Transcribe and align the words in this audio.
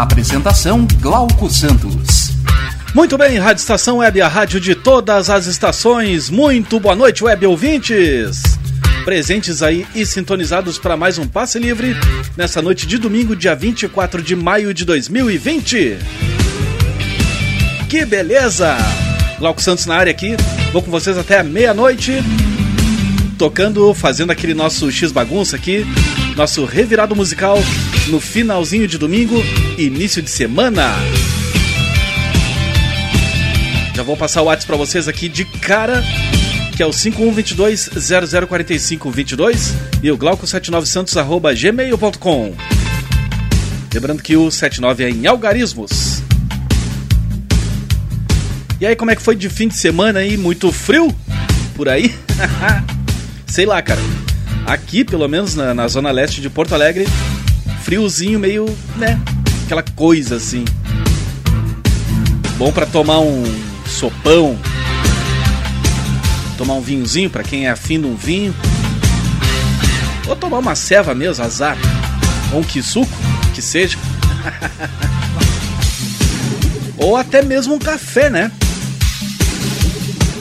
Apresentação 0.00 0.86
Glauco 1.00 1.50
Santos. 1.50 2.30
Muito 2.94 3.18
bem, 3.18 3.36
Rádio 3.36 3.62
Estação 3.62 3.96
Web, 3.96 4.22
a 4.22 4.28
rádio 4.28 4.60
de 4.60 4.76
todas 4.76 5.28
as 5.28 5.46
estações. 5.46 6.30
Muito 6.30 6.78
boa 6.78 6.94
noite, 6.94 7.24
web 7.24 7.44
ouvintes. 7.46 8.42
Presentes 9.04 9.60
aí 9.60 9.84
e 9.96 10.06
sintonizados 10.06 10.78
para 10.78 10.96
mais 10.96 11.18
um 11.18 11.26
passe 11.26 11.58
livre 11.58 11.96
nessa 12.36 12.62
noite 12.62 12.86
de 12.86 12.96
domingo, 12.96 13.34
dia 13.34 13.56
24 13.56 14.22
de 14.22 14.36
maio 14.36 14.72
de 14.72 14.84
2020. 14.84 15.98
Que 17.90 18.04
beleza! 18.04 18.76
Glauco 19.40 19.60
Santos 19.60 19.84
na 19.84 19.96
área 19.96 20.12
aqui. 20.12 20.36
Vou 20.72 20.80
com 20.80 20.92
vocês 20.92 21.18
até 21.18 21.42
meia-noite. 21.42 22.22
Tocando, 23.36 23.92
fazendo 23.94 24.30
aquele 24.30 24.54
nosso 24.54 24.92
X 24.92 25.10
bagunça 25.10 25.56
aqui, 25.56 25.84
nosso 26.36 26.64
revirado 26.64 27.16
musical 27.16 27.58
no 28.08 28.18
finalzinho 28.20 28.88
de 28.88 28.98
domingo, 28.98 29.42
início 29.76 30.22
de 30.22 30.30
semana. 30.30 30.94
Já 33.94 34.02
vou 34.02 34.16
passar 34.16 34.40
o 34.42 34.46
WhatsApp 34.46 34.66
para 34.66 34.76
vocês 34.76 35.06
aqui 35.08 35.28
de 35.28 35.44
cara, 35.44 36.02
que 36.76 36.82
é 36.82 36.86
o 36.86 36.92
5122 36.92 37.90
004522 38.48 39.74
e 40.02 40.10
o 40.10 40.16
glauco79santos@gmail.com. 40.16 42.54
Lembrando 43.92 44.22
que 44.22 44.36
o 44.36 44.50
79 44.50 45.04
é 45.04 45.10
em 45.10 45.26
algarismos. 45.26 46.22
E 48.80 48.86
aí, 48.86 48.94
como 48.94 49.10
é 49.10 49.16
que 49.16 49.22
foi 49.22 49.34
de 49.34 49.50
fim 49.50 49.68
de 49.68 49.74
semana 49.74 50.20
aí? 50.20 50.36
Muito 50.36 50.70
frio 50.70 51.12
por 51.74 51.88
aí? 51.88 52.14
Sei 53.46 53.66
lá, 53.66 53.82
cara. 53.82 54.00
Aqui, 54.66 55.04
pelo 55.04 55.26
menos 55.26 55.54
na, 55.54 55.74
na 55.74 55.88
zona 55.88 56.10
leste 56.10 56.40
de 56.40 56.48
Porto 56.48 56.74
Alegre, 56.74 57.06
friozinho 57.88 58.38
meio, 58.38 58.66
né? 58.96 59.18
Aquela 59.64 59.82
coisa 59.82 60.36
assim. 60.36 60.62
Bom 62.58 62.70
para 62.70 62.84
tomar 62.84 63.18
um 63.20 63.42
sopão, 63.86 64.58
tomar 66.58 66.74
um 66.74 66.82
vinhozinho 66.82 67.30
para 67.30 67.42
quem 67.42 67.66
é 67.66 67.70
afim 67.70 67.98
de 67.98 68.06
um 68.06 68.14
vinho. 68.14 68.54
Ou 70.26 70.36
tomar 70.36 70.58
uma 70.58 70.74
ceva 70.74 71.14
mesmo, 71.14 71.42
azar. 71.42 71.78
Ou 72.52 72.60
um 72.60 72.62
quisuco, 72.62 73.10
que 73.54 73.62
seja. 73.62 73.96
Ou 76.98 77.16
até 77.16 77.40
mesmo 77.40 77.72
um 77.72 77.78
café, 77.78 78.28
né? 78.28 78.52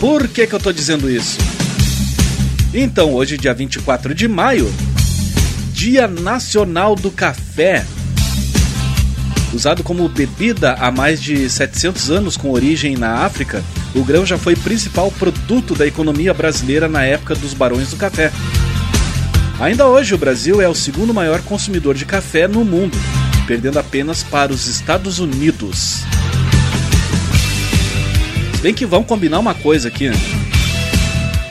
Por 0.01 0.27
que, 0.27 0.45
que 0.45 0.53
eu 0.53 0.59
tô 0.59 0.73
dizendo 0.73 1.09
isso? 1.09 1.37
Então, 2.73 3.13
hoje, 3.13 3.37
dia 3.37 3.53
24 3.53 4.13
de 4.13 4.27
maio, 4.27 4.69
Dia 5.77 6.07
Nacional 6.07 6.95
do 6.95 7.11
Café. 7.11 7.85
Usado 9.53 9.83
como 9.83 10.09
bebida 10.09 10.73
há 10.73 10.89
mais 10.89 11.21
de 11.21 11.47
700 11.47 12.09
anos 12.09 12.35
com 12.35 12.49
origem 12.49 12.97
na 12.97 13.17
África, 13.17 13.63
o 13.93 14.03
grão 14.03 14.25
já 14.25 14.39
foi 14.39 14.55
principal 14.55 15.11
produto 15.11 15.75
da 15.75 15.85
economia 15.85 16.33
brasileira 16.33 16.87
na 16.87 17.03
época 17.03 17.35
dos 17.35 17.53
barões 17.53 17.91
do 17.91 17.95
café. 17.95 18.31
Ainda 19.59 19.85
hoje, 19.85 20.15
o 20.15 20.17
Brasil 20.17 20.59
é 20.59 20.67
o 20.67 20.73
segundo 20.73 21.13
maior 21.13 21.43
consumidor 21.43 21.93
de 21.93 22.05
café 22.05 22.47
no 22.47 22.65
mundo, 22.65 22.97
perdendo 23.45 23.77
apenas 23.77 24.23
para 24.23 24.51
os 24.51 24.65
Estados 24.65 25.19
Unidos. 25.19 26.01
Se 28.55 28.61
bem 28.63 28.73
que 28.73 28.83
vamos 28.83 29.07
combinar 29.07 29.37
uma 29.37 29.53
coisa 29.53 29.89
aqui, 29.89 30.09
né? 30.09 30.17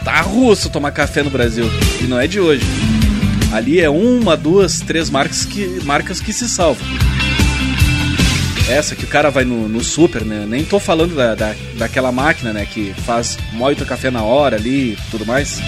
Tá 0.05 0.21
russo 0.21 0.69
tomar 0.69 0.91
café 0.91 1.23
no 1.23 1.31
Brasil, 1.31 1.71
e 2.01 2.09
não 2.09 2.19
é 2.19 2.27
de 2.27 2.41
hoje. 2.41 2.86
Ali 3.53 3.81
é 3.81 3.89
uma, 3.89 4.37
duas, 4.37 4.81
três 4.81 5.09
marcas 5.09 5.45
que, 5.45 5.81
marcas 5.85 6.21
que 6.21 6.33
se 6.33 6.49
salvam. 6.49 6.87
Essa 8.69 8.97
que 8.97 9.05
o 9.05 9.09
cara 9.09 9.31
vai 9.31 9.45
no, 9.45 9.69
no 9.69 9.83
super, 9.83 10.25
né? 10.25 10.45
Nem 10.47 10.65
tô 10.65 10.81
falando 10.81 11.15
da, 11.15 11.35
da, 11.35 11.55
daquela 11.79 12.11
máquina, 12.11 12.53
né? 12.53 12.67
Que 12.67 12.93
faz 13.05 13.39
moe 13.53 13.75
o 13.75 13.87
café 13.87 14.11
na 14.11 14.23
hora 14.23 14.57
ali 14.57 14.93
e 14.93 14.99
tudo 15.11 15.25
mais. 15.25 15.61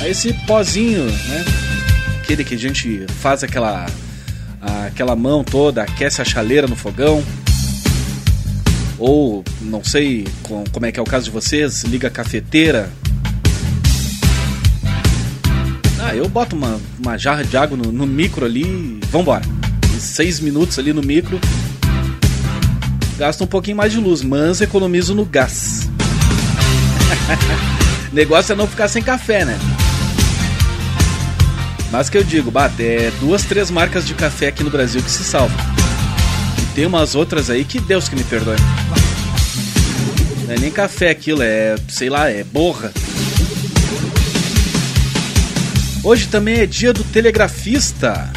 Aí 0.00 0.10
esse 0.10 0.32
pozinho, 0.46 1.04
né? 1.04 1.44
Aquele 2.22 2.44
que 2.44 2.54
a 2.54 2.58
gente 2.58 3.04
faz 3.20 3.42
aquela, 3.42 3.86
aquela 4.86 5.16
mão 5.16 5.42
toda, 5.42 5.82
aquece 5.82 6.22
a 6.22 6.24
chaleira 6.24 6.68
no 6.68 6.76
fogão. 6.76 7.24
Ou, 8.96 9.44
não 9.60 9.82
sei 9.82 10.26
com, 10.44 10.62
como 10.70 10.86
é 10.86 10.92
que 10.92 11.00
é 11.00 11.02
o 11.02 11.06
caso 11.06 11.26
de 11.26 11.30
vocês, 11.32 11.82
liga 11.84 12.06
a 12.06 12.10
cafeteira. 12.10 12.88
Ah, 16.10 16.16
eu 16.16 16.26
boto 16.26 16.56
uma, 16.56 16.80
uma 16.98 17.18
jarra 17.18 17.44
de 17.44 17.54
água 17.54 17.76
no, 17.76 17.92
no 17.92 18.06
micro 18.06 18.46
ali 18.46 18.62
e 18.62 19.00
vambora. 19.10 19.44
Em 19.94 20.00
seis 20.00 20.40
minutos 20.40 20.78
ali 20.78 20.90
no 20.90 21.02
micro. 21.02 21.38
Gasto 23.18 23.44
um 23.44 23.46
pouquinho 23.46 23.76
mais 23.76 23.92
de 23.92 23.98
luz, 23.98 24.22
mas 24.22 24.62
economizo 24.62 25.14
no 25.14 25.26
gás. 25.26 25.90
Negócio 28.10 28.54
é 28.54 28.56
não 28.56 28.66
ficar 28.66 28.88
sem 28.88 29.02
café, 29.02 29.44
né? 29.44 29.58
Mas 31.92 32.08
que 32.08 32.16
eu 32.16 32.24
digo, 32.24 32.50
bate, 32.50 32.82
é 32.82 33.12
duas, 33.20 33.44
três 33.44 33.70
marcas 33.70 34.06
de 34.06 34.14
café 34.14 34.48
aqui 34.48 34.64
no 34.64 34.70
Brasil 34.70 35.02
que 35.02 35.10
se 35.10 35.22
salvam. 35.22 35.58
E 36.58 36.74
tem 36.74 36.86
umas 36.86 37.14
outras 37.14 37.50
aí 37.50 37.66
que 37.66 37.80
Deus 37.80 38.08
que 38.08 38.16
me 38.16 38.24
perdoe. 38.24 38.56
Não 40.46 40.54
é 40.54 40.58
nem 40.58 40.70
café 40.70 41.10
aquilo, 41.10 41.42
é, 41.42 41.76
sei 41.86 42.08
lá, 42.08 42.30
é 42.30 42.42
borra. 42.44 42.94
Hoje 46.08 46.26
também 46.28 46.60
é 46.60 46.64
dia 46.64 46.90
do 46.90 47.04
telegrafista. 47.04 48.32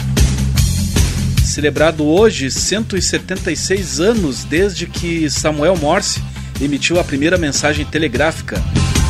Celebrado 1.42 2.04
hoje 2.04 2.52
176 2.52 4.02
anos 4.02 4.44
desde 4.44 4.86
que 4.86 5.30
Samuel 5.30 5.78
Morse 5.78 6.22
emitiu 6.59 7.00
a 7.00 7.04
primeira 7.06 7.38
mensagem 7.38 7.86
telegráfica 7.86 8.62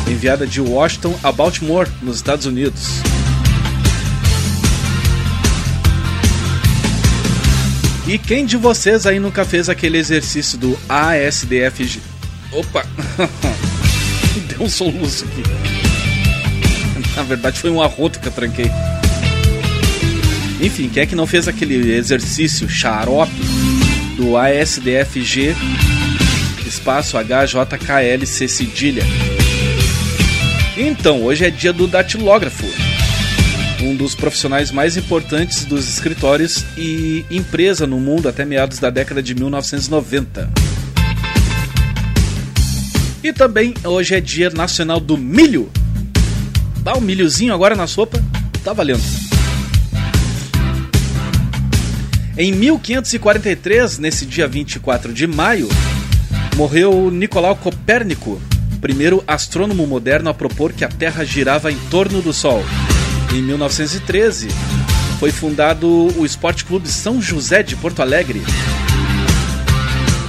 enviada 0.06 0.46
de 0.46 0.60
Washington 0.60 1.18
a 1.24 1.32
Baltimore, 1.32 1.88
nos 2.00 2.18
Estados 2.18 2.46
Unidos. 2.46 3.02
E 8.06 8.16
quem 8.16 8.46
de 8.46 8.56
vocês 8.56 9.06
aí 9.06 9.18
nunca 9.18 9.44
fez 9.44 9.68
aquele 9.68 9.98
exercício 9.98 10.56
do 10.56 10.78
ASDFG? 10.88 11.98
Opa! 12.52 12.86
Deu 14.46 14.62
um 14.62 14.70
soluço 14.70 15.24
aqui. 15.24 15.81
Na 17.16 17.22
verdade 17.22 17.58
foi 17.58 17.70
um 17.70 17.82
arroto 17.82 18.20
que 18.20 18.28
eu 18.28 18.32
tranquei. 18.32 18.70
Enfim, 20.60 20.88
quem 20.88 21.02
é 21.02 21.06
que 21.06 21.16
não 21.16 21.26
fez 21.26 21.48
aquele 21.48 21.92
exercício 21.92 22.68
xarope 22.68 23.32
do 24.16 24.36
ASDFG 24.36 25.56
espaço 26.66 27.16
HJKLC 27.18 28.48
cedilha? 28.48 29.02
Então, 30.76 31.22
hoje 31.22 31.44
é 31.44 31.50
dia 31.50 31.72
do 31.72 31.86
datilógrafo, 31.86 32.64
um 33.82 33.94
dos 33.94 34.14
profissionais 34.14 34.70
mais 34.70 34.96
importantes 34.96 35.64
dos 35.64 35.88
escritórios 35.88 36.64
e 36.78 37.26
empresa 37.30 37.86
no 37.86 38.00
mundo 38.00 38.28
até 38.28 38.44
meados 38.44 38.78
da 38.78 38.88
década 38.88 39.22
de 39.22 39.34
1990. 39.34 40.48
E 43.22 43.32
também 43.32 43.74
hoje 43.84 44.14
é 44.14 44.20
dia 44.20 44.48
nacional 44.50 44.98
do 44.98 45.18
milho. 45.18 45.70
Dá 46.82 46.96
um 46.96 47.00
milhozinho 47.00 47.54
agora 47.54 47.76
na 47.76 47.86
sopa, 47.86 48.20
tá 48.64 48.72
valendo. 48.72 49.02
Em 52.36 52.50
1543, 52.50 53.98
nesse 53.98 54.26
dia 54.26 54.48
24 54.48 55.12
de 55.12 55.26
maio, 55.28 55.68
morreu 56.56 57.08
Nicolau 57.08 57.54
Copérnico, 57.54 58.40
primeiro 58.80 59.22
astrônomo 59.28 59.86
moderno 59.86 60.28
a 60.28 60.34
propor 60.34 60.72
que 60.72 60.84
a 60.84 60.88
Terra 60.88 61.24
girava 61.24 61.70
em 61.70 61.78
torno 61.88 62.20
do 62.20 62.32
Sol. 62.32 62.64
Em 63.32 63.40
1913, 63.40 64.48
foi 65.20 65.30
fundado 65.30 65.86
o 66.18 66.26
Esporte 66.26 66.64
Clube 66.64 66.88
São 66.88 67.22
José 67.22 67.62
de 67.62 67.76
Porto 67.76 68.02
Alegre. 68.02 68.42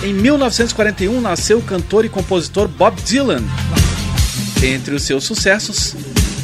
Em 0.04 0.14
1941, 0.14 1.20
nasceu 1.20 1.58
o 1.58 1.64
cantor 1.64 2.06
e 2.06 2.10
compositor 2.10 2.68
Bob 2.68 3.02
Dylan. 3.02 3.42
Entre 4.62 4.94
os 4.94 5.04
seus 5.04 5.24
sucessos, 5.24 5.96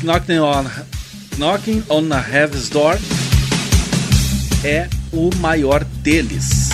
Knocking 0.01 0.40
on, 0.40 0.66
Knocking 1.38 1.84
on 1.90 2.12
a 2.13 2.22
Heaven's 2.22 2.69
Door 2.69 2.98
é 4.63 4.88
o 5.12 5.30
maior 5.38 5.84
deles. 5.84 6.69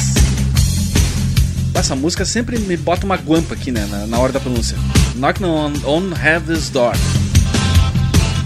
Essa 1.74 1.95
música 1.95 2.24
sempre 2.24 2.60
me 2.60 2.77
bota 2.77 3.06
uma 3.06 3.18
guampa 3.18 3.56
aqui, 3.56 3.72
né? 3.72 3.88
Na, 3.89 4.06
na 4.06 4.19
hora 4.19 4.31
da 4.31 4.39
pronúncia. 4.39 4.77
Knock 5.16 5.44
on, 5.44 5.74
on 5.86 6.13
Heaven's 6.16 6.69
Door. 6.69 6.94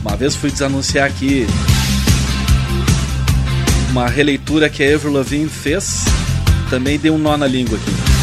Uma 0.01 0.15
vez 0.15 0.35
fui 0.35 0.49
desanunciar 0.49 1.07
aqui 1.07 1.45
uma 3.91 4.07
releitura 4.07 4.69
que 4.69 4.83
a 4.83 4.95
Avril 4.95 5.13
Lavigne 5.13 5.49
fez. 5.49 6.05
Também 6.69 6.97
deu 6.97 7.15
um 7.15 7.17
nó 7.17 7.35
na 7.35 7.47
língua 7.47 7.77
aqui. 7.77 8.18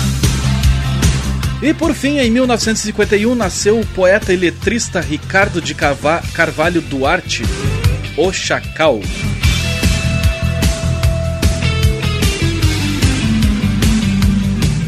E 1.62 1.73
por 1.73 1.94
fim, 1.94 2.19
em 2.19 2.31
1951, 2.31 3.35
nasceu 3.35 3.81
o 3.81 3.87
poeta 3.87 4.32
e 4.32 4.37
letrista 4.37 5.00
Ricardo 5.00 5.61
de 5.61 5.75
Carvalho 5.75 6.82
Duarte, 6.82 7.43
o 8.17 8.31
Chacal. 8.31 9.00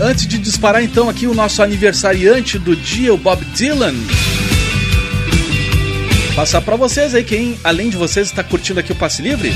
Antes 0.01 0.29
de 0.29 0.39
disparar 0.39 0.83
então 0.83 1.09
aqui 1.09 1.27
o 1.27 1.35
nosso 1.35 1.63
aniversariante 1.63 2.59
do 2.59 2.77
dia, 2.77 3.13
o 3.13 3.17
Bob 3.17 3.45
Dylan. 3.47 3.95
Passar 6.37 6.61
para 6.61 6.77
vocês 6.77 7.15
aí 7.15 7.25
quem, 7.25 7.59
além 7.65 7.89
de 7.89 7.97
vocês, 7.97 8.29
está 8.29 8.45
curtindo 8.45 8.79
aqui 8.79 8.93
o 8.93 8.97
Passe 8.97 9.23
Livre 9.23 9.53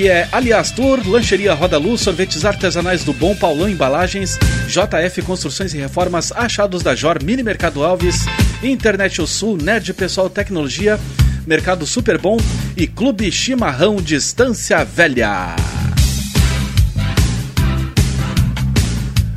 que 0.00 0.08
é 0.08 0.26
Aliás 0.32 0.70
Tour, 0.70 1.06
Lancheria 1.06 1.52
Roda 1.52 1.76
Luz, 1.76 2.00
Sorvetes 2.00 2.46
Artesanais 2.46 3.04
do 3.04 3.12
Bom, 3.12 3.36
Paulão 3.36 3.68
Embalagens, 3.68 4.38
JF 4.66 5.20
Construções 5.20 5.74
e 5.74 5.76
Reformas, 5.76 6.32
Achados 6.32 6.82
da 6.82 6.94
Jor, 6.94 7.22
Mini 7.22 7.42
Mercado 7.42 7.84
Alves, 7.84 8.24
Internet 8.62 9.20
O 9.20 9.26
Sul, 9.26 9.58
Nerd 9.58 9.92
Pessoal 9.92 10.30
Tecnologia, 10.30 10.98
Mercado 11.46 11.84
Super 11.84 12.16
Bom 12.16 12.38
e 12.78 12.86
Clube 12.86 13.30
Chimarrão 13.30 13.96
Distância 13.96 14.82
Velha. 14.86 15.54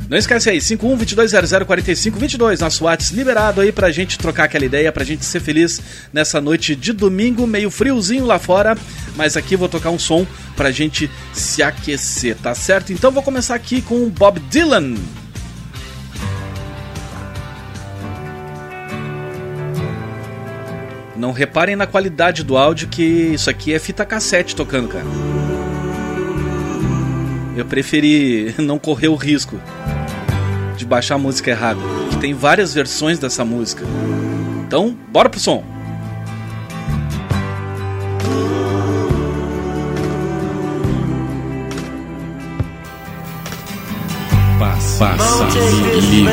Não 0.08 0.18
esquece 0.18 0.50
aí, 0.50 0.58
5122004522, 0.58 2.60
nosso 2.60 2.84
WhatsApp 2.84 3.16
liberado 3.16 3.60
aí 3.60 3.72
pra 3.72 3.90
gente 3.90 4.18
trocar 4.18 4.44
aquela 4.44 4.64
ideia, 4.64 4.92
pra 4.92 5.02
gente 5.02 5.24
ser 5.24 5.40
feliz 5.40 5.80
nessa 6.12 6.40
noite 6.40 6.76
de 6.76 6.92
domingo, 6.92 7.46
meio 7.46 7.70
friozinho 7.70 8.26
lá 8.26 8.38
fora, 8.38 8.76
mas 9.16 9.36
aqui 9.36 9.56
vou 9.56 9.68
tocar 9.68 9.90
um 9.90 9.98
som 9.98 10.26
pra 10.54 10.70
gente 10.70 11.10
se 11.32 11.62
aquecer, 11.62 12.36
tá 12.36 12.54
certo? 12.54 12.92
Então 12.92 13.10
vou 13.10 13.22
começar 13.22 13.54
aqui 13.54 13.80
com 13.80 14.08
Bob 14.10 14.38
Dylan. 14.50 14.94
Não 21.16 21.32
reparem 21.32 21.76
na 21.76 21.86
qualidade 21.86 22.44
do 22.44 22.58
áudio 22.58 22.88
que 22.88 23.02
isso 23.02 23.48
aqui 23.48 23.72
é 23.72 23.78
fita 23.78 24.04
cassete 24.04 24.54
tocando, 24.54 24.88
cara. 24.88 25.06
Eu 27.56 27.64
preferi 27.64 28.54
não 28.58 28.78
correr 28.78 29.08
o 29.08 29.14
risco 29.14 29.58
de 30.84 30.88
baixar 30.88 31.14
a 31.14 31.18
música 31.18 31.50
errada, 31.50 31.80
que 32.10 32.16
tem 32.18 32.34
várias 32.34 32.74
versões 32.74 33.18
dessa 33.18 33.44
música. 33.44 33.84
Então, 34.66 34.96
bora 35.10 35.28
pro 35.30 35.40
som. 35.40 35.64
Passa, 44.58 45.16
passa 45.16 45.44
livre. 46.00 46.28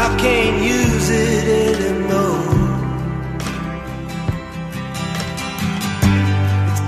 I 0.00 0.16
can't 0.16 0.62
use 0.62 1.10
it 1.10 1.48
anymore. 1.48 2.27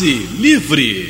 Passe 0.00 0.26
Livre. 0.40 1.09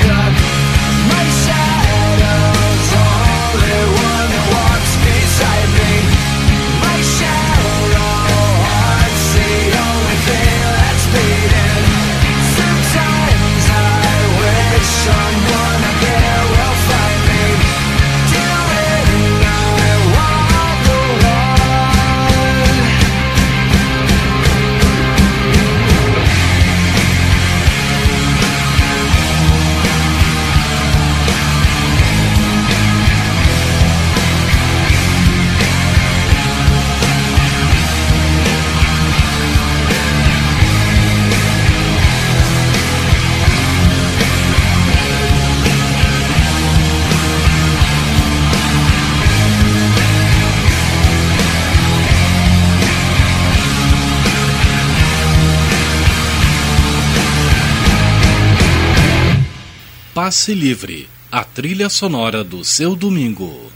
Passe 60.31 60.53
Livre, 60.53 61.09
a 61.29 61.43
trilha 61.43 61.89
sonora 61.89 62.41
do 62.41 62.63
seu 62.63 62.95
domingo. 62.95 63.69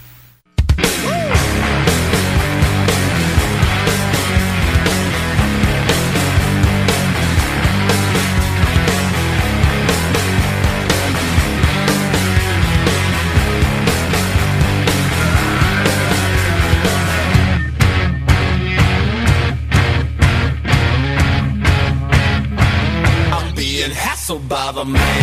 by 24.47 24.71
the 24.73 24.83
man 24.85 25.14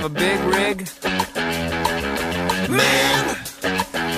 have 0.00 0.10
a 0.10 0.18
big 0.18 0.40
rig? 0.44 0.88
Man! 2.70 3.36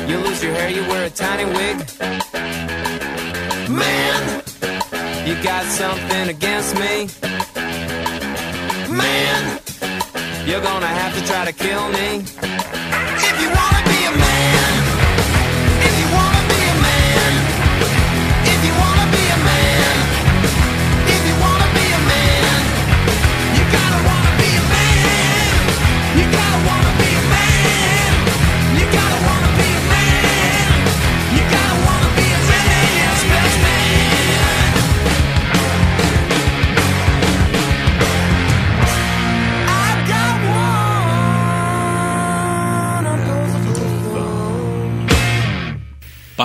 You 0.09 0.19
lose 0.19 0.43
your 0.43 0.53
hair, 0.55 0.71
you 0.71 0.83
wear 0.83 1.07
a 1.07 1.11
tiny 1.11 1.45
wig? 1.45 1.77
Man! 3.69 4.43
You 5.27 5.43
got 5.43 5.65
something 5.65 6.29
against 6.29 6.75
me? 6.77 7.09
Man! 8.95 9.61
You're 10.47 10.63
gonna 10.63 10.87
have 10.87 11.19
to 11.19 11.27
try 11.27 11.45
to 11.47 11.53
kill 11.53 11.89
me? 11.89 12.62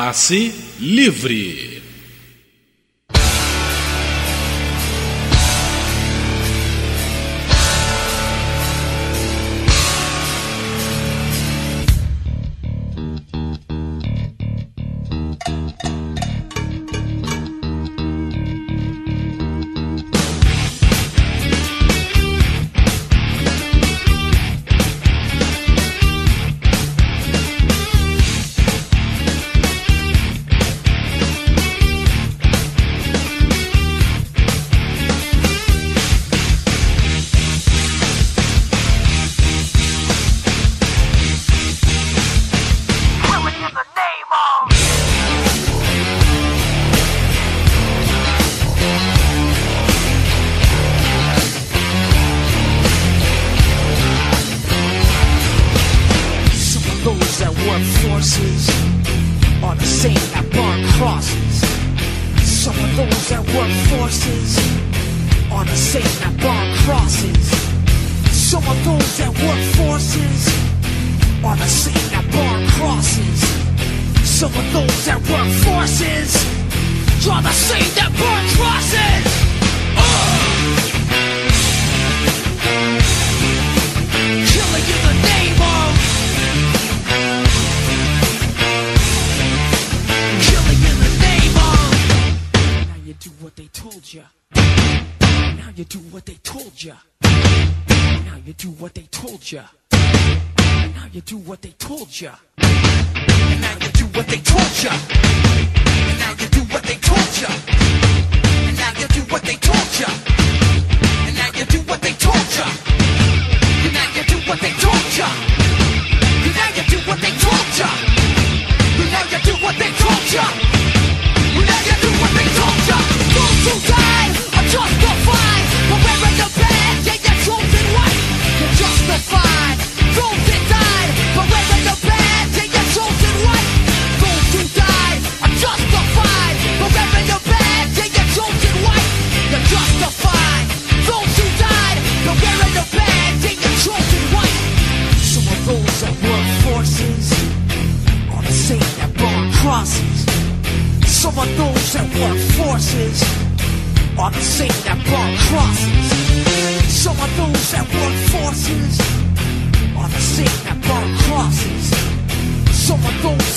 passe 0.07 0.53
livre. 0.79 1.66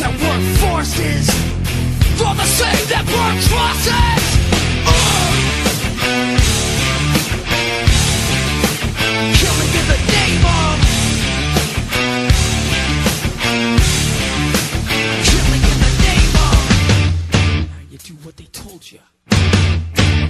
Those 0.00 0.08
that 0.08 0.20
work 0.20 0.42
forces 0.58 1.30
For 2.16 2.34
the 2.34 2.44
same 2.44 2.88
that 2.88 3.04
burn 3.06 3.36
crosses. 3.48 4.24
Oh. 4.86 4.92
Ugh. 6.02 6.40
Killing 9.40 9.72
in 9.80 9.86
the 9.92 9.98
name 10.12 10.44
of 10.60 10.76
Killing 15.28 15.64
in 15.70 15.78
the 15.84 15.92
name 16.06 16.34
of 16.46 16.60
Now 17.68 17.82
you 17.90 17.98
do 17.98 18.14
what 18.24 18.34
they 18.36 18.48
told 18.52 18.82
you. 18.90 19.00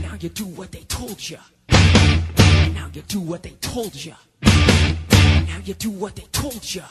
Now 0.02 0.14
you 0.20 0.28
do 0.30 0.44
what 0.46 0.70
they 0.72 0.84
told 0.88 1.28
you. 1.28 1.38
Now 2.74 2.88
you 2.92 3.02
do 3.02 3.20
what 3.20 3.42
they 3.42 3.54
told 3.60 3.94
you. 4.04 4.14
Now 4.42 5.60
you 5.64 5.74
do 5.74 5.90
what 5.90 6.16
they 6.16 6.26
told 6.32 6.74
you. 6.74 6.82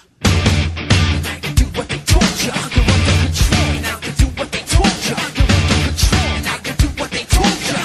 Now 6.44 6.58
they 6.64 6.74
do 6.74 6.88
what 7.00 7.12
they 7.12 7.24
told 7.26 7.70
ya. 7.70 7.79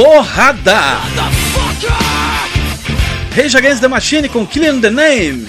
Porrada! 0.00 0.80
Rage 3.36 3.54
Against 3.54 3.82
the 3.82 3.88
Machine 3.88 4.30
com 4.30 4.46
Killing 4.46 4.80
the 4.80 4.88
Name. 4.88 5.46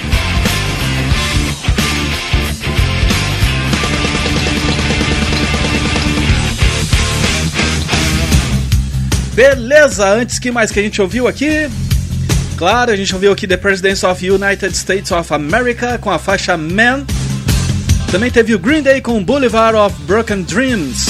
Beleza, 9.34 10.10
antes 10.10 10.38
que 10.38 10.52
mais 10.52 10.70
que 10.70 10.82
a 10.82 10.84
gente 10.84 11.02
ouviu 11.02 11.30
aqui? 11.30 11.70
Claro, 12.58 12.92
a 12.92 12.96
gente 12.98 13.16
ouviu 13.16 13.32
aqui 13.32 13.48
The 13.48 13.56
Presidents 13.56 14.04
of 14.04 14.30
United 14.30 14.76
States 14.76 15.12
of 15.12 15.34
America 15.34 15.98
com 15.98 16.12
a 16.12 16.20
faixa 16.20 16.58
Man. 16.58 17.06
Também 18.12 18.30
teve 18.30 18.54
o 18.54 18.60
Green 18.60 18.84
Day 18.84 19.00
com 19.00 19.24
Boulevard 19.24 19.78
of 19.78 19.96
Broken 20.02 20.44
Dreams. 20.44 21.06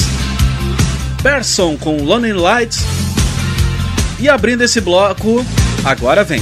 Person 1.24 1.76
com 1.76 1.96
Lonely 1.96 2.34
Lights. 2.34 2.91
E 4.22 4.28
abrindo 4.28 4.62
esse 4.62 4.80
bloco, 4.80 5.44
agora 5.84 6.22
vem. 6.22 6.40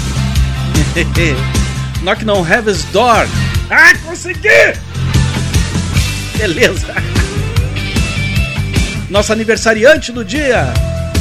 Knock 2.05 2.29
on 2.29 2.47
Heaven's 2.47 2.85
Door. 2.93 3.27
Ah, 3.71 3.97
consegui! 4.05 4.75
Beleza. 6.37 6.95
Nosso 9.09 9.33
aniversariante 9.33 10.13
do 10.13 10.23
dia. 10.23 10.67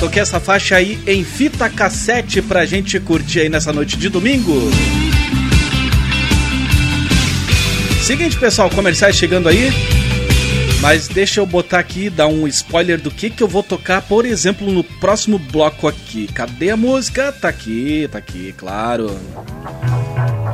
Toquei 0.01 0.21
essa 0.21 0.41
faixa 0.41 0.75
aí 0.75 0.99
em 1.07 1.23
fita 1.23 1.69
cassete 1.69 2.41
pra 2.41 2.65
gente 2.65 2.99
curtir 2.99 3.39
aí 3.39 3.49
nessa 3.49 3.71
noite 3.71 3.97
de 3.97 4.09
domingo. 4.09 4.69
Seguinte, 8.03 8.37
pessoal, 8.37 8.69
comerciais 8.69 9.15
chegando 9.15 9.47
aí. 9.47 9.71
Mas 10.81 11.09
deixa 11.09 11.41
eu 11.41 11.45
botar 11.45 11.79
aqui, 11.79 12.09
dar 12.09 12.27
um 12.27 12.47
spoiler 12.47 12.99
do 13.01 13.11
que, 13.11 13.29
que 13.29 13.43
eu 13.43 13.47
vou 13.47 13.61
tocar, 13.61 14.01
por 14.01 14.25
exemplo, 14.25 14.71
no 14.71 14.83
próximo 14.83 15.37
bloco 15.37 15.87
aqui. 15.87 16.27
Cadê 16.27 16.71
a 16.71 16.77
música? 16.77 17.33
Tá 17.33 17.49
aqui, 17.49 18.07
tá 18.09 18.17
aqui, 18.17 18.53
claro. 18.57 19.19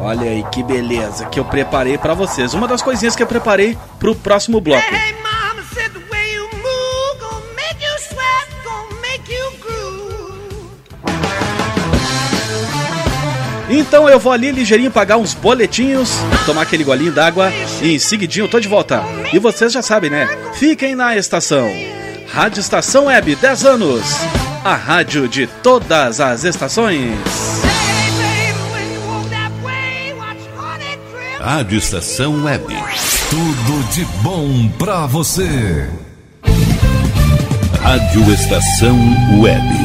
Olha 0.01 0.29
aí 0.29 0.43
que 0.51 0.63
beleza 0.63 1.25
que 1.27 1.39
eu 1.39 1.45
preparei 1.45 1.97
pra 1.97 2.13
vocês. 2.13 2.53
Uma 2.53 2.67
das 2.67 2.81
coisinhas 2.81 3.15
que 3.15 3.21
eu 3.21 3.27
preparei 3.27 3.77
pro 3.99 4.15
próximo 4.15 4.59
bloco. 4.59 4.83
Hey, 4.93 5.13
mama 5.21 5.34
Então 13.77 14.07
eu 14.07 14.17
vou 14.17 14.31
ali 14.31 14.51
ligeirinho 14.51 14.89
pagar 14.89 15.17
uns 15.17 15.33
boletinhos, 15.33 16.09
tomar 16.45 16.61
aquele 16.61 16.83
golinho 16.83 17.11
d'água 17.11 17.51
e 17.81 17.95
em 17.95 17.99
seguidinho 17.99 18.45
eu 18.45 18.49
tô 18.49 18.57
de 18.57 18.69
volta. 18.69 19.03
E 19.33 19.37
vocês 19.37 19.73
já 19.73 19.81
sabem, 19.81 20.09
né? 20.09 20.29
Fiquem 20.53 20.95
na 20.95 21.17
estação. 21.17 21.69
Rádio 22.31 22.61
Estação 22.61 23.05
Web 23.05 23.35
10 23.35 23.65
anos. 23.65 24.01
A 24.63 24.75
rádio 24.75 25.27
de 25.27 25.45
todas 25.61 26.21
as 26.21 26.45
estações. 26.45 27.17
Rádio 31.39 31.77
Estação 31.77 32.43
Web. 32.45 32.65
Tudo 33.29 33.93
de 33.93 34.05
bom 34.23 34.69
pra 34.79 35.05
você. 35.05 35.89
Rádio 37.83 38.33
Estação 38.33 38.97
Web. 39.41 39.84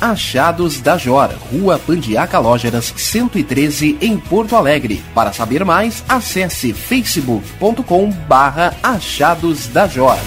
Achados 0.00 0.80
da 0.80 0.96
Jor, 0.96 1.30
Rua 1.52 1.78
Pandiaca 1.78 2.38
Lógeras, 2.38 2.92
113, 2.96 3.98
em 4.00 4.16
Porto 4.16 4.56
Alegre. 4.56 5.02
Para 5.14 5.32
saber 5.32 5.64
mais, 5.64 6.04
acesse 6.08 6.72
facebook.com 6.72 8.10
barra 8.28 8.74
Achados 8.82 9.66
da 9.68 9.86
Jor. 9.86 10.18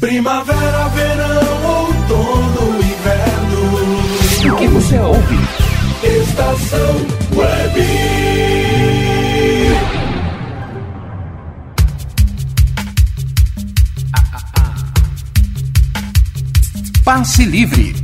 Primavera, 0.00 0.88
verão, 0.88 1.86
outono, 1.86 2.76
inverno. 2.76 4.54
O 4.54 4.56
que 4.56 4.68
você 4.68 4.98
ouve? 4.98 5.38
Estação 6.02 7.17
Passe 17.18 17.44
Livre. 17.44 17.96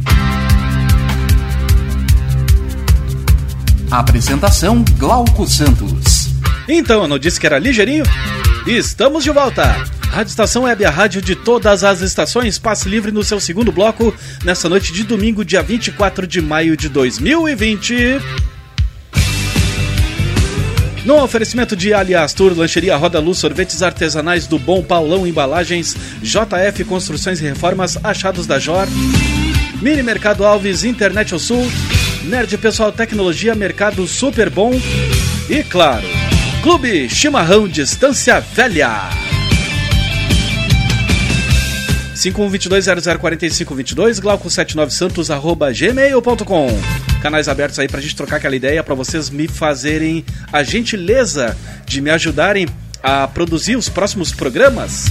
Apresentação 3.89 4.85
Glauco 4.99 5.47
Santos. 5.47 6.31
Então, 6.69 7.03
eu 7.03 7.07
não 7.07 7.17
disse 7.17 7.39
que 7.39 7.47
era 7.47 7.57
ligeirinho? 7.57 8.03
Estamos 8.67 9.23
de 9.23 9.31
volta! 9.31 9.67
Rádio 10.11 10.31
Estação 10.31 10.65
Web, 10.65 10.85
a 10.85 10.91
rádio 10.91 11.23
de 11.23 11.37
todas 11.37 11.85
as 11.85 12.01
estações, 12.01 12.59
passe 12.59 12.89
livre 12.89 13.13
no 13.13 13.23
seu 13.23 13.39
segundo 13.39 13.71
bloco, 13.71 14.13
nessa 14.45 14.69
noite 14.69 14.93
de 14.93 15.05
domingo, 15.05 15.45
dia 15.45 15.63
24 15.63 16.27
de 16.27 16.43
maio 16.43 16.77
de 16.77 16.89
2020. 16.89 18.21
No 21.05 21.23
oferecimento 21.23 21.77
de 21.77 21.93
Aliás 21.93 22.33
Tour, 22.33 22.57
Lancheria 22.57 22.97
Roda 22.97 23.21
Luz, 23.21 23.39
sorvetes 23.39 23.83
artesanais 23.83 24.47
do 24.47 24.59
Bom 24.59 24.83
Paulão 24.83 25.27
Embalagens, 25.27 25.95
JF 26.23 26.83
Construções 26.85 27.41
e 27.41 27.45
Reformas, 27.45 27.99
Achados 28.03 28.47
da 28.47 28.59
Jor, 28.59 28.89
Mini 29.83 30.03
Mercado 30.03 30.45
Alves, 30.45 30.83
Internet 30.83 31.35
ao 31.35 31.39
Sul, 31.39 31.71
Nerd 32.25 32.57
Pessoal 32.57 32.91
Tecnologia, 32.91 33.55
Mercado 33.55 34.07
Super 34.07 34.49
Bom 34.49 34.73
e, 35.51 35.63
claro, 35.63 36.07
Clube 36.63 37.07
Chimarrão 37.11 37.69
Distância 37.69 38.41
Velha. 38.41 39.24
5122-004522, 42.15 44.21
glauco79santos, 44.21 45.35
arroba 45.35 45.73
gmail.com. 45.73 46.69
Canais 47.21 47.49
abertos 47.49 47.79
aí 47.79 47.89
pra 47.89 48.01
gente 48.01 48.17
trocar 48.17 48.37
aquela 48.37 48.57
ideia, 48.57 48.83
pra 48.83 48.95
vocês 48.95 49.31
me 49.31 49.49
fazerem 49.49 50.25
a 50.53 50.63
gentileza 50.63 51.57
de 51.87 52.01
me 52.01 52.11
ajudarem 52.11 52.67
a 53.03 53.27
produzir 53.29 53.77
os 53.77 53.89
próximos 53.89 54.33
programas. 54.33 55.07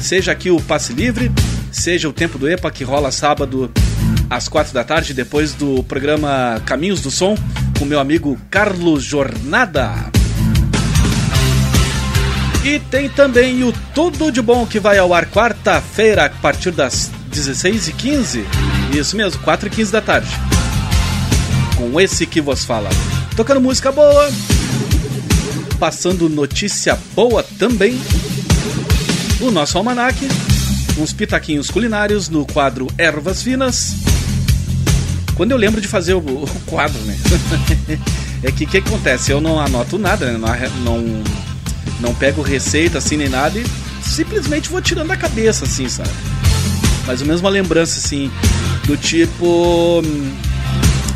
Seja 0.00 0.32
aqui 0.32 0.50
o 0.50 0.60
Passe 0.60 0.92
Livre, 0.92 1.32
seja 1.72 2.08
o 2.08 2.12
Tempo 2.12 2.38
do 2.38 2.48
EPA, 2.48 2.70
que 2.70 2.84
rola 2.84 3.10
sábado 3.10 3.70
às 4.30 4.48
quatro 4.48 4.72
da 4.72 4.84
tarde, 4.84 5.12
depois 5.12 5.52
do 5.52 5.82
programa 5.82 6.62
Caminhos 6.64 7.00
do 7.00 7.10
Som, 7.10 7.36
com 7.78 7.84
meu 7.84 7.98
amigo 7.98 8.38
Carlos 8.50 9.02
Jornada. 9.02 10.15
E 12.66 12.80
tem 12.80 13.08
também 13.08 13.62
o 13.62 13.72
Tudo 13.94 14.32
de 14.32 14.42
Bom 14.42 14.66
que 14.66 14.80
vai 14.80 14.98
ao 14.98 15.14
ar 15.14 15.26
quarta-feira 15.26 16.24
a 16.24 16.28
partir 16.28 16.72
das 16.72 17.12
16h15. 17.30 18.42
Isso 18.92 19.16
mesmo, 19.16 19.40
4h15 19.44 19.90
da 19.92 20.00
tarde. 20.00 20.28
Com 21.76 22.00
esse 22.00 22.26
que 22.26 22.40
vos 22.40 22.64
fala. 22.64 22.88
Tocando 23.36 23.60
música 23.60 23.92
boa, 23.92 24.32
passando 25.78 26.28
notícia 26.28 26.98
boa 27.14 27.44
também. 27.56 28.00
O 29.40 29.52
nosso 29.52 29.78
almanaque, 29.78 30.26
uns 30.98 31.12
pitaquinhos 31.12 31.70
culinários 31.70 32.28
no 32.28 32.44
quadro 32.46 32.88
Ervas 32.98 33.44
Finas. 33.44 33.94
Quando 35.36 35.52
eu 35.52 35.56
lembro 35.56 35.80
de 35.80 35.86
fazer 35.86 36.14
o, 36.14 36.18
o 36.18 36.48
quadro, 36.66 36.98
né? 37.02 37.16
é 38.42 38.50
que 38.50 38.64
o 38.64 38.66
que 38.66 38.78
acontece? 38.78 39.30
Eu 39.30 39.40
não 39.40 39.60
anoto 39.60 39.96
nada, 39.98 40.32
né? 40.32 40.36
Não, 40.36 40.98
não 40.98 41.55
não 42.00 42.14
pego 42.14 42.42
receita 42.42 42.98
assim 42.98 43.16
nem 43.16 43.28
nada 43.28 43.58
e 43.58 43.64
simplesmente 44.02 44.68
vou 44.68 44.80
tirando 44.80 45.08
da 45.08 45.16
cabeça, 45.16 45.64
assim, 45.64 45.88
sabe? 45.88 46.10
Mas 47.06 47.20
o 47.20 47.26
mesmo 47.26 47.48
lembrança, 47.48 47.98
assim, 47.98 48.30
do 48.84 48.96
tipo. 48.96 50.02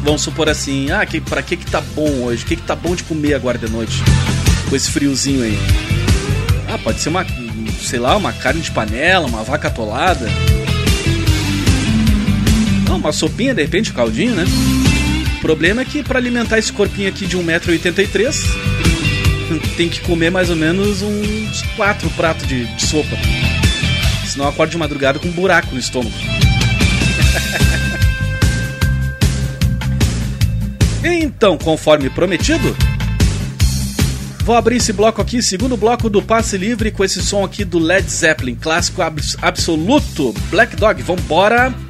Vamos 0.02 0.22
supor 0.22 0.48
assim, 0.48 0.90
ah, 0.90 1.04
que, 1.04 1.20
pra 1.20 1.42
que 1.42 1.56
que 1.56 1.70
tá 1.70 1.80
bom 1.80 2.22
hoje? 2.22 2.44
O 2.44 2.46
que 2.46 2.56
que 2.56 2.62
tá 2.62 2.74
bom 2.74 2.94
de 2.94 3.02
comer 3.02 3.34
agora 3.34 3.58
de 3.58 3.68
noite? 3.68 4.02
Com 4.68 4.74
esse 4.74 4.90
friozinho 4.90 5.42
aí. 5.42 5.58
Ah, 6.68 6.78
pode 6.78 7.00
ser 7.00 7.10
uma, 7.10 7.26
sei 7.82 7.98
lá, 7.98 8.16
uma 8.16 8.32
carne 8.32 8.62
de 8.62 8.70
panela, 8.70 9.26
uma 9.26 9.42
vaca 9.42 9.68
atolada. 9.68 10.26
Não, 12.88 12.96
uma 12.96 13.12
sopinha, 13.12 13.54
de 13.54 13.60
repente, 13.60 13.92
caldinho, 13.92 14.34
né? 14.34 14.44
O 15.36 15.40
problema 15.40 15.82
é 15.82 15.84
que 15.84 16.02
para 16.02 16.18
alimentar 16.18 16.58
esse 16.58 16.72
corpinho 16.72 17.08
aqui 17.08 17.26
de 17.26 17.36
1,83m, 17.36 18.69
tem 19.58 19.88
que 19.88 20.00
comer 20.00 20.30
mais 20.30 20.50
ou 20.50 20.56
menos 20.56 21.02
uns 21.02 21.62
4 21.76 22.08
pratos 22.10 22.46
de, 22.46 22.66
de 22.76 22.86
sopa. 22.86 23.16
Senão 24.26 24.44
eu 24.44 24.50
acordo 24.50 24.70
de 24.70 24.78
madrugada 24.78 25.18
com 25.18 25.26
um 25.28 25.32
buraco 25.32 25.72
no 25.72 25.80
estômago. 25.80 26.14
então, 31.02 31.58
conforme 31.58 32.08
prometido, 32.10 32.76
vou 34.44 34.54
abrir 34.54 34.76
esse 34.76 34.92
bloco 34.92 35.20
aqui, 35.20 35.42
segundo 35.42 35.76
bloco 35.76 36.08
do 36.08 36.22
Passe 36.22 36.56
Livre, 36.56 36.92
com 36.92 37.02
esse 37.02 37.20
som 37.22 37.44
aqui 37.44 37.64
do 37.64 37.78
Led 37.78 38.08
Zeppelin, 38.08 38.54
clássico 38.54 39.02
abs 39.02 39.36
absoluto, 39.42 40.32
Black 40.50 40.76
Dog. 40.76 41.02
Vambora! 41.02 41.68
Hey, 41.68 41.89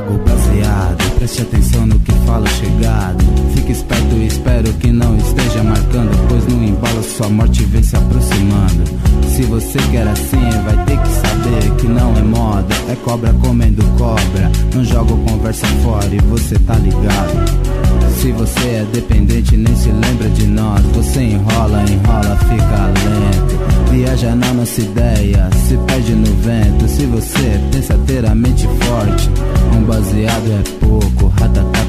o 0.00 0.18
baseado, 0.18 1.14
preste 1.16 1.42
atenção 1.42 1.86
no 1.86 1.98
que 1.98 2.12
falo 2.24 2.46
chegado. 2.48 3.22
Fique 3.54 3.72
esperto 3.72 4.14
e 4.14 4.26
espero 4.26 4.72
que 4.74 4.90
não 4.90 5.16
esteja 5.18 5.62
marcando, 5.62 6.28
pois 6.28 6.46
no 6.46 6.64
embalo 6.64 7.02
sua 7.02 7.28
morte 7.28 7.62
vem 7.64 7.82
se 7.82 7.94
aproximando. 7.94 8.84
Se 9.28 9.42
você 9.42 9.78
quer 9.90 10.08
assim, 10.08 10.50
vai 10.64 10.84
ter 10.86 10.98
que 10.98 11.08
saber 11.08 11.76
que 11.76 11.88
não 11.88 12.16
é 12.16 12.22
moda, 12.22 12.74
é 12.90 12.96
cobra 13.04 13.32
comendo 13.34 13.84
cobra. 13.98 14.50
Não 14.74 14.82
jogo 14.84 15.16
conversa 15.28 15.66
fora 15.82 16.08
e 16.10 16.18
você 16.20 16.58
tá 16.60 16.74
ligado. 16.76 17.72
Se 18.18 18.30
você 18.32 18.60
é 18.60 18.86
dependente, 18.92 19.56
nem 19.56 19.74
se 19.76 19.90
lembra 19.90 20.28
de 20.30 20.46
nós. 20.46 20.80
Você 20.94 21.22
enrola, 21.22 21.82
enrola, 21.82 22.38
fica 22.48 22.86
lento. 22.86 23.90
Viaja 23.90 24.34
na 24.34 24.54
nossa 24.54 24.80
ideia, 24.80 25.50
se 25.66 25.76
perde 25.86 26.12
no 26.12 26.34
vento. 26.36 26.88
Se 26.88 27.04
você 27.06 27.60
pensa 27.70 27.98
ter 28.06 28.24
a 28.24 28.34
mente 28.34 28.66
forte, 28.66 29.28
um 29.72 29.84
baseado 29.84 30.52
é 30.52 30.62
pouco, 30.80 31.26
ratatá 31.40 31.82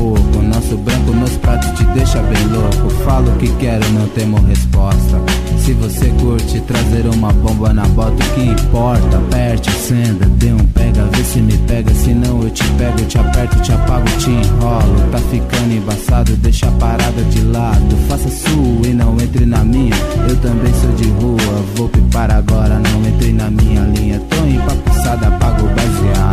pouco. 0.00 0.42
Nosso 0.42 0.76
branco 0.78 1.12
nos 1.12 1.36
pratos 1.36 1.70
te 1.78 1.84
deixa 1.92 2.18
bem 2.22 2.46
louco. 2.46 2.90
Falo 3.04 3.30
o 3.30 3.36
que 3.36 3.48
quero, 3.56 3.86
não 3.92 4.06
temo 4.08 4.40
resposta. 4.46 5.20
Se 5.58 5.72
você 5.74 6.06
curte 6.20 6.60
trazer 6.60 7.06
uma 7.14 7.32
bomba 7.32 7.72
na 7.72 7.86
bota, 7.88 8.12
o 8.12 8.34
que 8.34 8.42
importa? 8.42 9.18
Aperte, 9.18 9.68
acenda, 9.68 10.26
dê 10.26 10.52
um 10.52 10.66
pega, 10.66 11.04
vê 11.12 11.22
se 11.22 11.40
me 11.40 11.56
pega. 11.58 11.92
Se 11.94 12.14
não 12.14 12.42
eu 12.42 12.50
te 12.50 12.64
pego, 12.72 13.04
te 13.04 13.18
aperto, 13.18 13.60
te 13.60 13.72
apago, 13.72 14.06
te 14.18 14.30
enrolo. 14.30 15.10
Tá 15.12 15.18
ficando 15.30 15.74
embaçado, 15.74 16.36
deixa 16.38 16.66
a 16.66 16.72
parada 16.72 17.22
de 17.24 17.42
lado. 17.42 17.96
Faça 18.08 18.28
sua 18.28 18.86
e 18.86 18.94
não 18.94 19.12
entre 19.20 19.44
na 19.44 19.62
minha. 19.64 19.96
Eu 20.28 20.36
também 20.36 20.72
sou 20.80 20.92
de 20.92 21.08
rua, 21.10 21.64
vou 21.76 21.88
pipar 21.88 22.30
agora, 22.30 22.78
não 22.78 23.08
entrei 23.08 23.32
na 23.32 23.50
minha 23.50 23.82
linha. 23.82 24.20
Tô 24.30 24.46
empapuçada, 24.46 25.28
apago 25.28 25.68
baseado. 25.68 26.29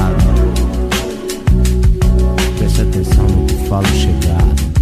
Atenção 2.98 3.28
no 3.28 3.45
que 3.45 3.56
falo 3.68 3.86
chegado. 3.88 4.76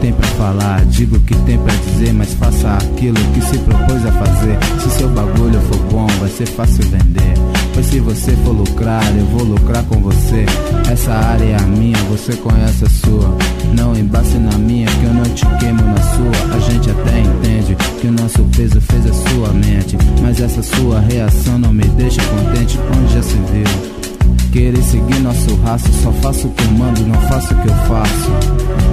Tem 0.00 0.12
pra 0.12 0.26
falar, 0.28 0.84
diga 0.86 1.16
o 1.16 1.20
que 1.20 1.34
tem 1.42 1.58
pra 1.58 1.74
dizer, 1.74 2.12
mas 2.14 2.32
faça 2.34 2.72
aquilo 2.74 3.16
que 3.34 3.40
se 3.42 3.58
propôs 3.58 4.04
a 4.06 4.12
fazer. 4.12 4.58
Se 4.80 4.98
seu 4.98 5.08
bagulho 5.10 5.60
for 5.62 5.78
bom, 5.90 6.06
vai 6.18 6.28
ser 6.30 6.46
fácil 6.46 6.82
vender. 6.84 7.34
Pois 7.74 7.86
se 7.86 8.00
você 8.00 8.32
for 8.44 8.52
lucrar, 8.52 9.04
eu 9.16 9.26
vou 9.26 9.44
lucrar 9.44 9.84
com 9.84 10.00
você. 10.00 10.46
Essa 10.90 11.12
área 11.12 11.44
é 11.44 11.56
a 11.56 11.66
minha, 11.66 11.98
você 12.04 12.34
conhece 12.36 12.84
a 12.84 12.88
sua. 12.88 13.36
Não 13.76 13.94
embace 13.94 14.38
na 14.38 14.56
minha, 14.58 14.86
que 14.86 15.04
eu 15.04 15.14
não 15.14 15.22
te 15.24 15.46
queimo 15.58 15.82
na 15.82 16.00
sua. 16.00 16.56
A 16.56 16.58
gente 16.60 16.90
até 16.90 17.20
entende 17.20 17.76
que 18.00 18.06
o 18.06 18.12
nosso 18.12 18.42
peso 18.56 18.80
fez 18.80 19.06
a 19.06 19.12
sua 19.12 19.48
mente. 19.52 19.96
Mas 20.22 20.40
essa 20.40 20.62
sua 20.62 21.00
reação 21.00 21.58
não 21.58 21.72
me 21.72 21.84
deixa 21.84 22.22
contente, 22.22 22.78
onde 22.96 23.14
já 23.14 23.22
se 23.22 23.34
viu. 23.52 23.99
Querer 24.52 24.82
seguir 24.82 25.20
nosso 25.20 25.54
rastro, 25.62 25.92
só 26.02 26.10
faço 26.14 26.48
o 26.48 26.50
que 26.50 26.64
eu 26.64 26.72
mando, 26.72 27.06
não 27.06 27.20
faço 27.28 27.54
o 27.54 27.62
que 27.62 27.68
eu 27.68 27.74
faço. 27.86 28.30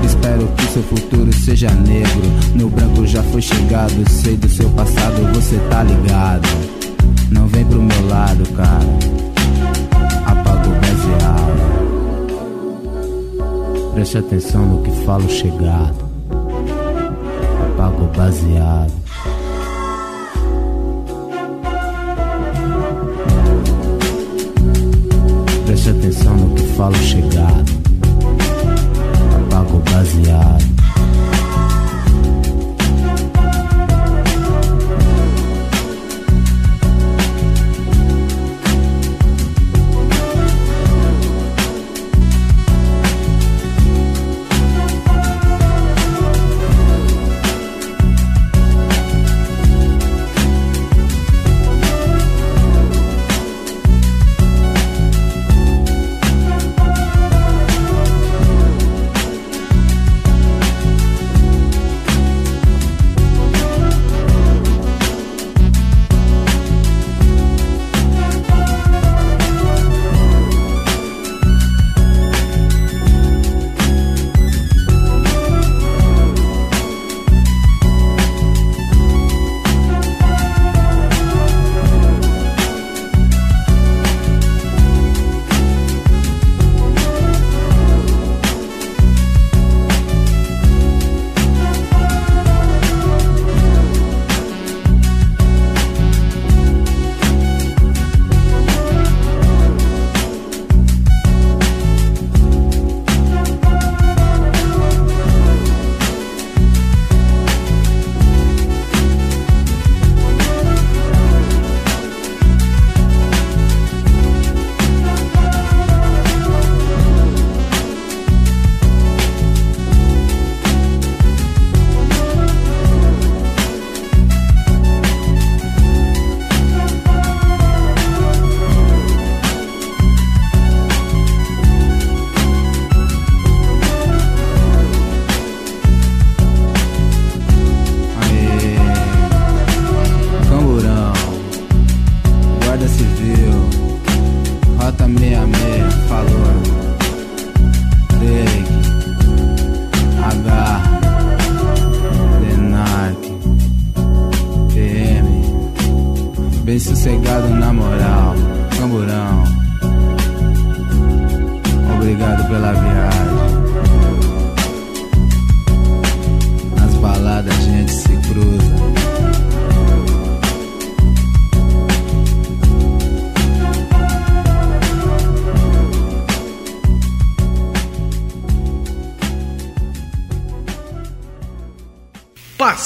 Espero 0.05 0.47
que 0.55 0.63
seu 0.67 0.83
futuro 0.83 1.33
seja 1.33 1.71
negro. 1.71 2.21
No 2.53 2.69
branco 2.69 3.07
já 3.07 3.23
foi 3.23 3.41
chegado, 3.41 4.07
sei 4.07 4.37
do 4.37 4.47
seu 4.47 4.69
passado, 4.69 5.33
você 5.33 5.57
tá 5.69 5.81
ligado. 5.81 6.47
Não 7.31 7.47
vem 7.47 7.65
pro 7.65 7.81
meu 7.81 8.07
lado, 8.07 8.47
cara. 8.51 8.85
Apaga 10.27 10.69
o 10.69 10.73
baseado. 10.73 11.57
Preste 13.93 14.17
atenção 14.19 14.63
no 14.63 14.83
que 14.83 14.91
falo 15.05 15.27
chegado. 15.27 16.07
Apaga 17.73 18.03
o 18.03 18.07
baseado. 18.15 19.06
Preste 25.87 25.99
atenção 25.99 26.35
no 26.35 26.53
que 26.53 26.63
falo 26.75 26.95
chegado. 26.97 27.71
Apaga 29.47 29.73
o 29.73 29.79
baseado. 29.89 30.66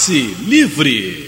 Passe 0.01 0.33
Livre. 0.47 1.20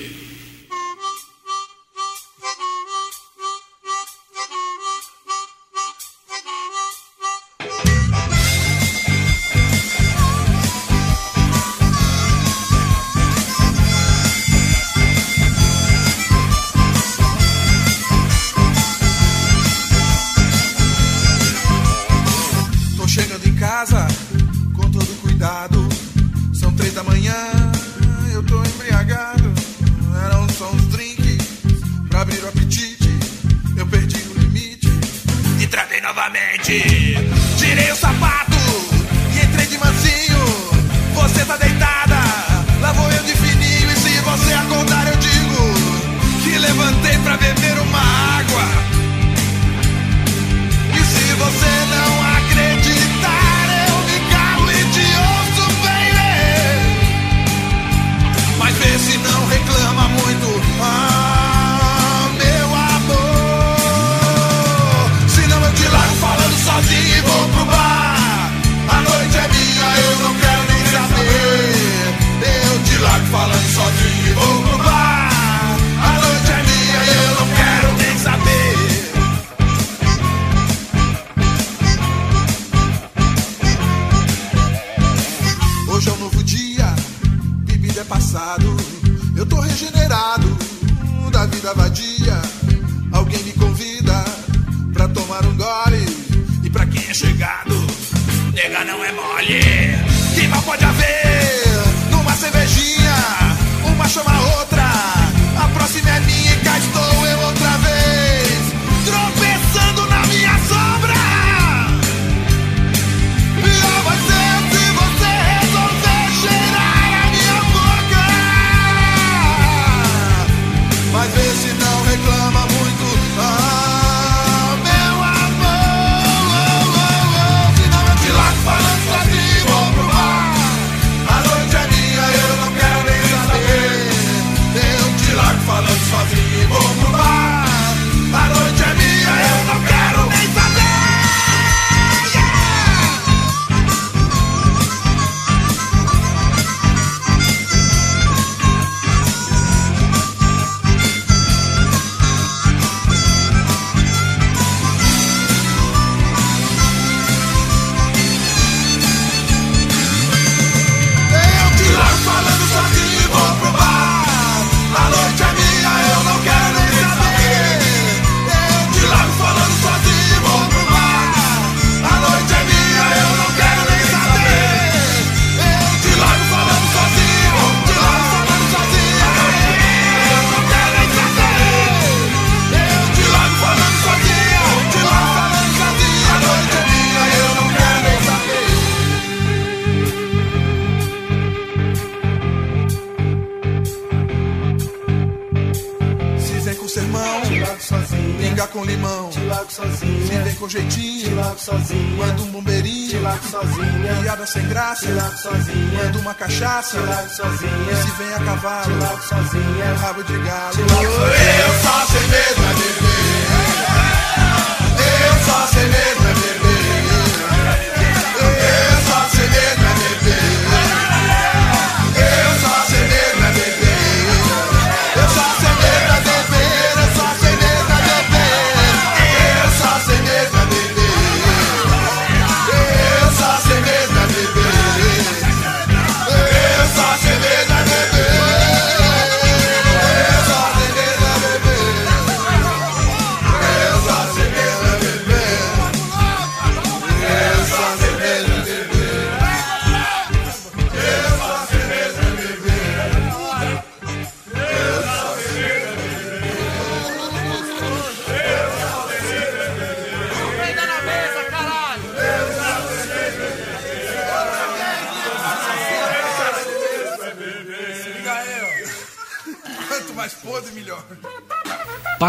palavra 204.44 204.48
sem 204.48 204.68
graça. 204.68 205.06
Te 205.06 205.12
largo 205.14 205.38
sozinha. 205.38 206.04
Mando 206.04 206.20
uma 206.20 206.34
cachaça. 206.34 206.98
Te 206.98 207.06
largo 207.06 207.30
sozinha. 207.30 207.92
E 207.92 207.96
se 207.96 208.12
vem 208.18 208.34
a 208.34 208.40
cavalo. 208.40 208.84
Te 208.84 209.00
largo 209.00 209.22
sozinha. 209.22 209.94
Rabo 209.96 210.24
de 210.24 210.40
galo. 210.40 210.72
Te 210.72 210.82
largo 210.82 211.12
sozinha. 211.12 211.43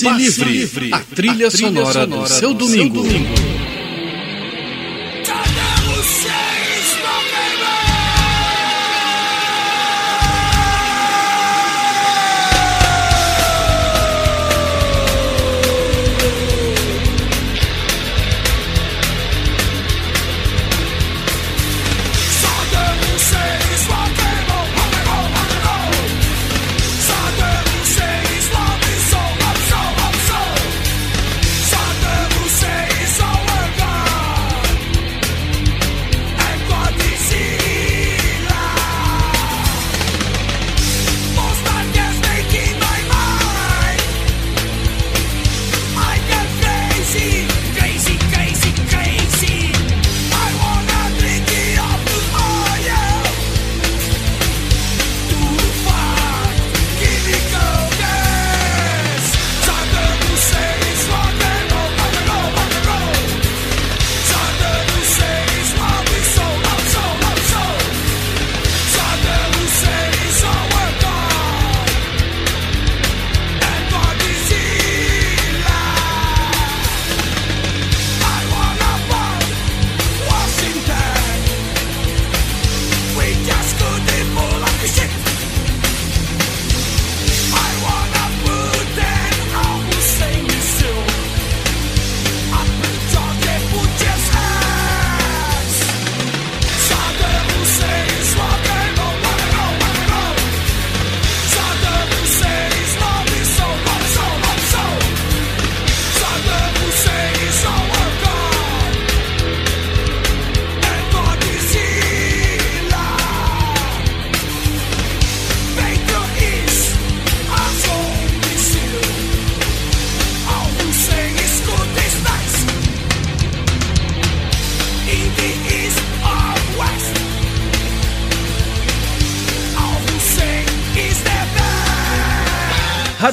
Passe, 0.00 0.44
Livre, 0.44 0.90
a 0.94 1.00
trilha, 1.00 1.50
sonora, 1.50 2.06
do 2.06 2.26
seu 2.26 2.54
domingo. 2.54 3.02
Rádio 3.02 3.61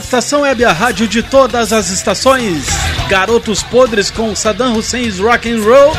Estação 0.09 0.41
Web, 0.41 0.65
a 0.65 0.73
rádio 0.73 1.07
de 1.07 1.21
todas 1.21 1.71
as 1.71 1.91
estações. 1.91 2.65
Garotos 3.07 3.61
Podres 3.61 4.09
com 4.09 4.35
Saddam 4.35 4.75
Hussein's 4.75 5.19
Rock 5.19 5.47
and 5.47 5.61
Roll. 5.61 5.95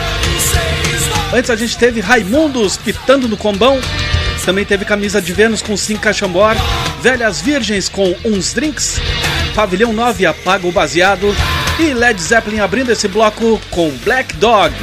Antes 1.32 1.48
a 1.48 1.54
gente 1.54 1.78
teve 1.78 2.00
Raimundos 2.00 2.76
pitando 2.76 3.28
no 3.28 3.36
combão. 3.36 3.80
Também 4.44 4.64
teve 4.64 4.84
Camisa 4.84 5.22
de 5.22 5.32
Vênus 5.32 5.62
com 5.62 5.76
Sim 5.76 5.94
Cachambor. 5.94 6.56
Velhas 7.00 7.40
Virgens 7.40 7.88
com 7.88 8.12
Uns 8.24 8.52
Drinks. 8.52 9.00
Pavilhão 9.54 9.92
9 9.92 10.26
apaga 10.26 10.66
o 10.66 10.72
baseado. 10.72 11.32
E 11.78 11.94
Led 11.94 12.20
Zeppelin 12.20 12.58
abrindo 12.58 12.90
esse 12.90 13.06
bloco 13.06 13.60
com 13.70 13.90
Black 13.98 14.34
Dog. 14.38 14.74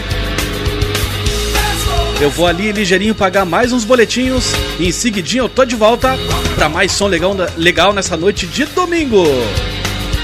Eu 2.20 2.32
vou 2.32 2.48
ali 2.48 2.72
ligeirinho 2.72 3.14
pagar 3.14 3.46
mais 3.46 3.72
uns 3.72 3.84
boletinhos 3.84 4.52
e 4.80 4.88
em 4.88 4.92
seguidinho 4.92 5.44
eu 5.44 5.50
tô 5.50 5.64
de 5.64 5.76
volta 5.76 6.18
para 6.56 6.68
mais 6.68 6.92
som 6.92 7.08
legal, 7.08 7.36
legal 7.56 7.94
nessa 7.94 8.18
noite 8.18 8.48
de 8.48 8.66
domingo. 8.66 9.24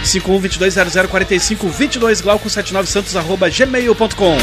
51220045 0.04 1.70
22 1.70 2.22
glauco 2.22 2.50
79 2.50 2.89
santos 2.89 3.16
arroba 3.16 3.48
gmail.com 3.50 4.38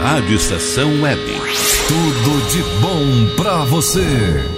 Rádio 0.00 0.36
Estação 0.36 1.02
Web. 1.02 1.20
Tudo 1.88 2.48
de 2.50 2.62
bom 2.80 3.36
pra 3.36 3.64
você. 3.64 4.57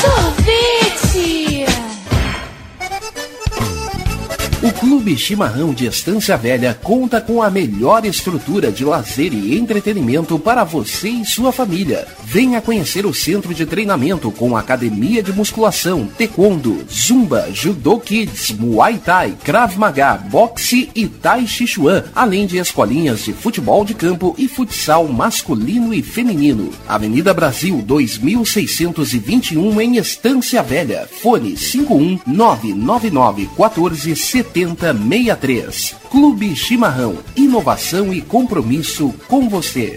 Sorvete! 0.00 1.66
O 4.62 4.72
Clube 4.78 5.16
Chimarrão 5.16 5.74
de 5.74 5.86
Estância 5.86 6.36
Velha 6.36 6.78
conta 6.82 7.20
com 7.20 7.42
a 7.42 7.50
melhor 7.50 8.04
estrutura 8.04 8.72
de 8.72 8.84
lazer 8.84 9.32
e 9.32 9.58
entretenimento 9.58 10.38
para 10.38 10.64
você 10.64 11.08
e 11.08 11.24
sua 11.24 11.52
família. 11.52 12.06
Venha 12.32 12.60
conhecer 12.60 13.04
o 13.04 13.12
centro 13.12 13.52
de 13.52 13.66
treinamento 13.66 14.30
com 14.30 14.56
academia 14.56 15.20
de 15.20 15.32
musculação, 15.32 16.06
taekwondo, 16.16 16.86
zumba, 16.88 17.48
judô 17.52 17.98
kids, 17.98 18.52
muay 18.52 18.98
thai, 18.98 19.36
krav 19.42 19.76
maga, 19.76 20.14
boxe 20.14 20.88
e 20.94 21.08
tai 21.08 21.44
chi 21.48 21.66
chuan, 21.66 22.04
além 22.14 22.46
de 22.46 22.58
escolinhas 22.58 23.24
de 23.24 23.32
futebol 23.32 23.84
de 23.84 23.94
campo 23.94 24.32
e 24.38 24.46
futsal 24.46 25.08
masculino 25.08 25.92
e 25.92 26.04
feminino. 26.04 26.70
Avenida 26.86 27.34
Brasil 27.34 27.82
2621 27.82 29.80
em 29.80 29.96
Estância 29.96 30.62
Velha. 30.62 31.08
Fone 31.20 31.56
51999 31.56 33.50
14 33.56 34.14
7063. 34.14 35.96
Clube 36.08 36.54
Chimarrão. 36.54 37.18
Inovação 37.34 38.14
e 38.14 38.20
compromisso 38.20 39.12
com 39.26 39.48
você. 39.48 39.96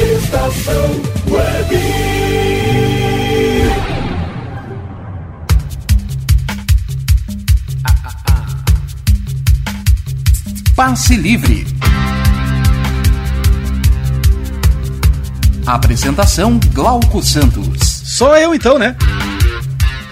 Estação 0.00 1.02
Web. 1.28 1.76
Passe 10.74 11.16
Livre. 11.16 11.66
Apresentação 15.66 16.58
Glauco 16.72 17.22
Santos. 17.22 17.86
Sou 18.06 18.34
eu 18.34 18.54
então, 18.54 18.78
né? 18.78 18.96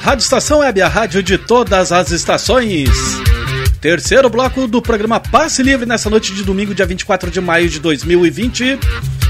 Rádio 0.03 0.23
Estação 0.23 0.59
Web, 0.59 0.83
a 0.83 0.89
rádio 0.89 1.23
de 1.23 1.39
todas 1.39 1.93
as 1.93 2.11
estações. 2.11 2.91
Terceiro 3.81 4.29
bloco 4.29 4.67
do 4.67 4.83
programa 4.83 5.21
Passe 5.21 5.63
Livre 5.63 5.87
nessa 5.87 6.11
noite 6.11 6.35
de 6.35 6.43
domingo, 6.43 6.75
dia 6.75 6.85
24 6.85 7.31
de 7.31 7.41
maio 7.41 7.69
de 7.69 7.79
2020. 7.79 8.77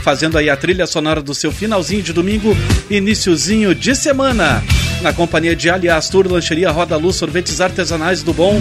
Fazendo 0.03 0.39
aí 0.39 0.49
a 0.49 0.57
trilha 0.57 0.87
sonora 0.87 1.21
do 1.21 1.35
seu 1.35 1.53
finalzinho 1.53 2.03
de 2.03 2.15
domingo, 2.15 2.57
iniciozinho 2.89 3.75
de 3.75 3.95
semana. 3.95 4.63
Na 5.03 5.13
companhia 5.13 5.55
de 5.55 5.69
Aliás 5.69 6.09
Tour, 6.09 6.27
Lancheria 6.27 6.71
Roda 6.71 6.97
Luz, 6.97 7.17
Sorvetes 7.17 7.61
Artesanais 7.61 8.23
do 8.23 8.33
Bom, 8.33 8.59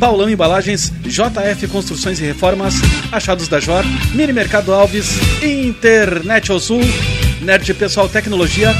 Paulão 0.00 0.28
Embalagens, 0.28 0.90
JF 1.02 1.68
Construções 1.68 2.18
e 2.18 2.24
Reformas, 2.24 2.76
Achados 3.12 3.46
da 3.46 3.60
Jor, 3.60 3.84
Mini 4.14 4.32
Mercado 4.32 4.72
Alves, 4.72 5.18
Internet 5.42 6.50
ao 6.50 6.58
Sul, 6.58 6.80
Nerd 7.42 7.74
Pessoal 7.74 8.08
Tecnologia, 8.08 8.74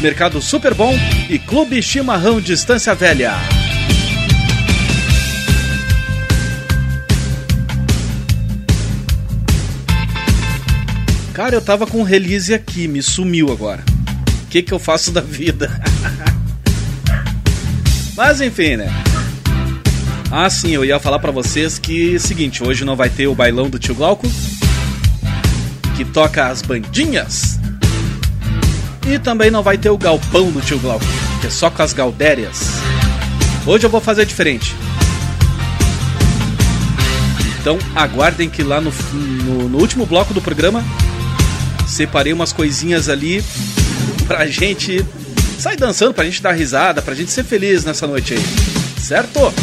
Mercado 0.00 0.40
Super 0.40 0.72
Bom 0.72 0.96
e 1.28 1.36
Clube 1.36 1.82
Chimarrão 1.82 2.40
Distância 2.40 2.94
Velha. 2.94 3.63
Cara, 11.34 11.56
eu 11.56 11.60
tava 11.60 11.84
com 11.84 12.04
release 12.04 12.54
aqui, 12.54 12.86
me 12.86 13.02
sumiu 13.02 13.50
agora. 13.50 13.82
O 14.44 14.46
que 14.46 14.62
que 14.62 14.72
eu 14.72 14.78
faço 14.78 15.10
da 15.10 15.20
vida? 15.20 15.68
Mas 18.16 18.40
enfim, 18.40 18.76
né? 18.76 18.86
Ah, 20.30 20.48
sim, 20.48 20.70
eu 20.70 20.84
ia 20.84 21.00
falar 21.00 21.18
pra 21.18 21.32
vocês 21.32 21.76
que 21.76 22.20
seguinte, 22.20 22.62
hoje 22.62 22.84
não 22.84 22.94
vai 22.94 23.10
ter 23.10 23.26
o 23.26 23.34
bailão 23.34 23.68
do 23.68 23.80
tio 23.80 23.96
Glauco, 23.96 24.30
que 25.96 26.04
toca 26.04 26.46
as 26.46 26.62
bandinhas. 26.62 27.58
E 29.04 29.18
também 29.18 29.50
não 29.50 29.62
vai 29.62 29.76
ter 29.76 29.90
o 29.90 29.98
galpão 29.98 30.52
do 30.52 30.60
tio 30.60 30.78
Glauco, 30.78 31.04
que 31.40 31.48
é 31.48 31.50
só 31.50 31.68
com 31.68 31.82
as 31.82 31.92
galdérias. 31.92 32.74
Hoje 33.66 33.84
eu 33.84 33.90
vou 33.90 34.00
fazer 34.00 34.24
diferente. 34.24 34.72
Então 37.60 37.76
aguardem 37.92 38.48
que 38.48 38.62
lá 38.62 38.80
no, 38.80 38.92
no, 39.12 39.68
no 39.68 39.78
último 39.78 40.06
bloco 40.06 40.32
do 40.32 40.40
programa 40.40 40.84
separei 41.94 42.32
umas 42.32 42.52
coisinhas 42.52 43.08
ali 43.08 43.44
pra 44.26 44.48
gente 44.48 45.06
sair 45.58 45.76
dançando, 45.76 46.12
pra 46.12 46.24
gente 46.24 46.42
dar 46.42 46.50
risada, 46.50 47.00
pra 47.00 47.14
gente 47.14 47.30
ser 47.30 47.44
feliz 47.44 47.84
nessa 47.84 48.04
noite 48.06 48.34
aí. 48.34 48.40
Certo? 49.00 49.54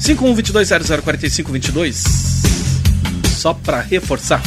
5122004522 0.00 1.94
Só 3.36 3.52
pra 3.52 3.82
reforçar. 3.82 4.42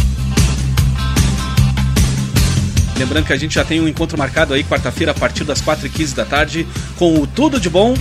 Lembrando 2.97 3.25
que 3.25 3.33
a 3.33 3.37
gente 3.37 3.53
já 3.53 3.63
tem 3.63 3.79
um 3.79 3.87
encontro 3.87 4.17
marcado 4.17 4.55
aí 4.55 4.63
quarta-feira 4.63 5.11
a 5.11 5.15
partir 5.15 5.43
das 5.43 5.61
4h15 5.61 6.15
da 6.15 6.25
tarde 6.25 6.65
com 6.95 7.19
o 7.19 7.27
Tudo 7.27 7.59
de 7.59 7.69
Bom 7.69 7.93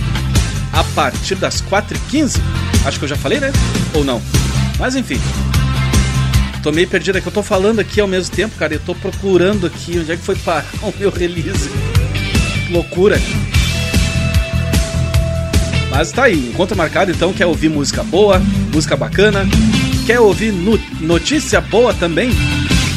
a 0.73 0.83
partir 0.83 1.35
das 1.35 1.61
4h15. 1.61 2.39
Acho 2.85 2.97
que 2.97 3.05
eu 3.05 3.09
já 3.09 3.15
falei, 3.15 3.39
né? 3.39 3.53
Ou 3.93 4.03
não? 4.03 4.19
Mas 4.79 4.95
enfim. 4.95 5.19
Tô 6.63 6.71
meio 6.71 6.87
perdido, 6.87 7.17
é 7.17 7.21
que 7.21 7.27
eu 7.27 7.31
tô 7.31 7.41
falando 7.43 7.79
aqui 7.79 8.01
ao 8.01 8.07
mesmo 8.07 8.35
tempo, 8.35 8.55
cara. 8.57 8.73
Eu 8.73 8.79
tô 8.79 8.93
procurando 8.95 9.67
aqui 9.67 9.97
onde 9.99 10.11
é 10.11 10.17
que 10.17 10.23
foi 10.23 10.35
parar 10.35 10.65
o 10.81 10.93
meu 10.99 11.09
release. 11.09 11.69
Loucura. 12.69 13.19
Mas 15.89 16.11
tá 16.11 16.23
aí, 16.25 16.49
encontro 16.49 16.75
marcado 16.75 17.11
então. 17.11 17.31
Quer 17.31 17.45
ouvir 17.45 17.69
música 17.69 18.03
boa, 18.03 18.41
música 18.73 18.97
bacana? 18.97 19.45
Quer 20.05 20.19
ouvir 20.19 20.51
no- 20.51 20.79
notícia 20.99 21.61
boa 21.61 21.93
também? 21.93 22.31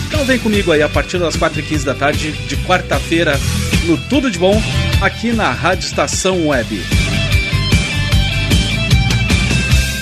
Então 0.08 0.24
vem 0.24 0.38
comigo 0.38 0.72
aí 0.72 0.82
a 0.82 0.88
partir 0.88 1.18
das 1.18 1.36
4h15 1.36 1.84
da 1.84 1.94
tarde 1.94 2.32
de 2.32 2.56
quarta-feira 2.58 3.38
no 3.86 3.96
Tudo 4.08 4.30
de 4.30 4.38
Bom, 4.38 4.60
aqui 5.00 5.32
na 5.32 5.50
Rádio 5.52 5.86
Estação 5.86 6.48
Web. 6.48 6.82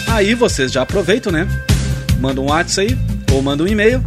Aí 0.09 0.34
vocês 0.34 0.72
já 0.72 0.82
aproveitam, 0.82 1.30
né? 1.30 1.46
Manda 2.18 2.40
um 2.40 2.46
WhatsApp 2.46 2.88
aí, 2.90 2.98
ou 3.33 3.43
manda 3.43 3.62
um 3.62 3.66
e-mail. 3.66 4.03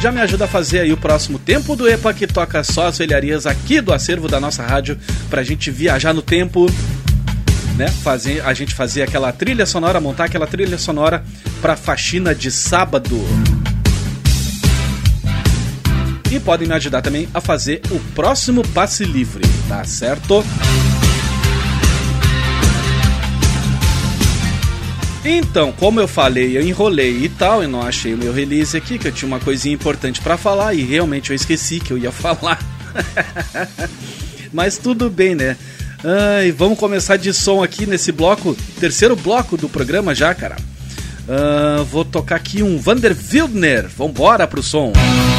Já 0.00 0.10
me 0.10 0.20
ajuda 0.20 0.46
a 0.46 0.48
fazer 0.48 0.80
aí 0.80 0.92
o 0.92 0.96
próximo 0.96 1.38
tempo 1.38 1.76
do 1.76 1.88
EPA 1.88 2.14
que 2.14 2.26
toca 2.26 2.64
só 2.64 2.86
as 2.86 2.96
velharias 2.96 3.46
aqui 3.46 3.80
do 3.80 3.92
acervo 3.92 4.28
da 4.28 4.40
nossa 4.40 4.62
rádio 4.62 4.98
pra 5.28 5.42
gente 5.42 5.70
viajar 5.70 6.14
no 6.14 6.22
tempo, 6.22 6.66
né? 7.76 7.88
Fazer, 8.02 8.42
a 8.44 8.54
gente 8.54 8.74
fazer 8.74 9.02
aquela 9.02 9.30
trilha 9.30 9.66
sonora, 9.66 10.00
montar 10.00 10.24
aquela 10.24 10.46
trilha 10.46 10.78
sonora 10.78 11.22
pra 11.60 11.76
faxina 11.76 12.34
de 12.34 12.50
sábado. 12.50 13.20
E 16.30 16.40
podem 16.40 16.66
me 16.66 16.74
ajudar 16.74 17.02
também 17.02 17.28
a 17.34 17.40
fazer 17.40 17.82
o 17.90 17.98
próximo 18.14 18.66
passe 18.68 19.04
livre, 19.04 19.42
tá 19.68 19.84
certo? 19.84 20.44
Então, 25.24 25.70
como 25.72 26.00
eu 26.00 26.08
falei, 26.08 26.56
eu 26.56 26.62
enrolei 26.62 27.24
e 27.24 27.28
tal, 27.28 27.62
e 27.62 27.66
não 27.66 27.82
achei 27.82 28.14
o 28.14 28.18
meu 28.18 28.32
release 28.32 28.76
aqui, 28.76 28.98
que 28.98 29.08
eu 29.08 29.12
tinha 29.12 29.26
uma 29.26 29.38
coisinha 29.40 29.74
importante 29.74 30.20
para 30.20 30.38
falar 30.38 30.74
e 30.74 30.82
realmente 30.82 31.30
eu 31.30 31.36
esqueci 31.36 31.78
que 31.78 31.92
eu 31.92 31.98
ia 31.98 32.10
falar. 32.12 32.58
Mas 34.52 34.78
tudo 34.78 35.10
bem, 35.10 35.34
né? 35.34 35.56
Vamos 36.56 36.78
começar 36.78 37.16
de 37.16 37.32
som 37.32 37.62
aqui 37.62 37.84
nesse 37.86 38.10
bloco, 38.10 38.56
terceiro 38.80 39.14
bloco 39.14 39.56
do 39.56 39.68
programa 39.68 40.14
já, 40.14 40.34
cara. 40.34 40.56
Ah, 41.28 41.84
vou 41.88 42.04
tocar 42.04 42.36
aqui 42.36 42.62
um 42.62 42.78
Vander 42.78 43.16
Wildner. 43.32 43.88
Vambora 43.88 44.46
pro 44.48 44.62
som. 44.62 44.86
Música 44.86 45.29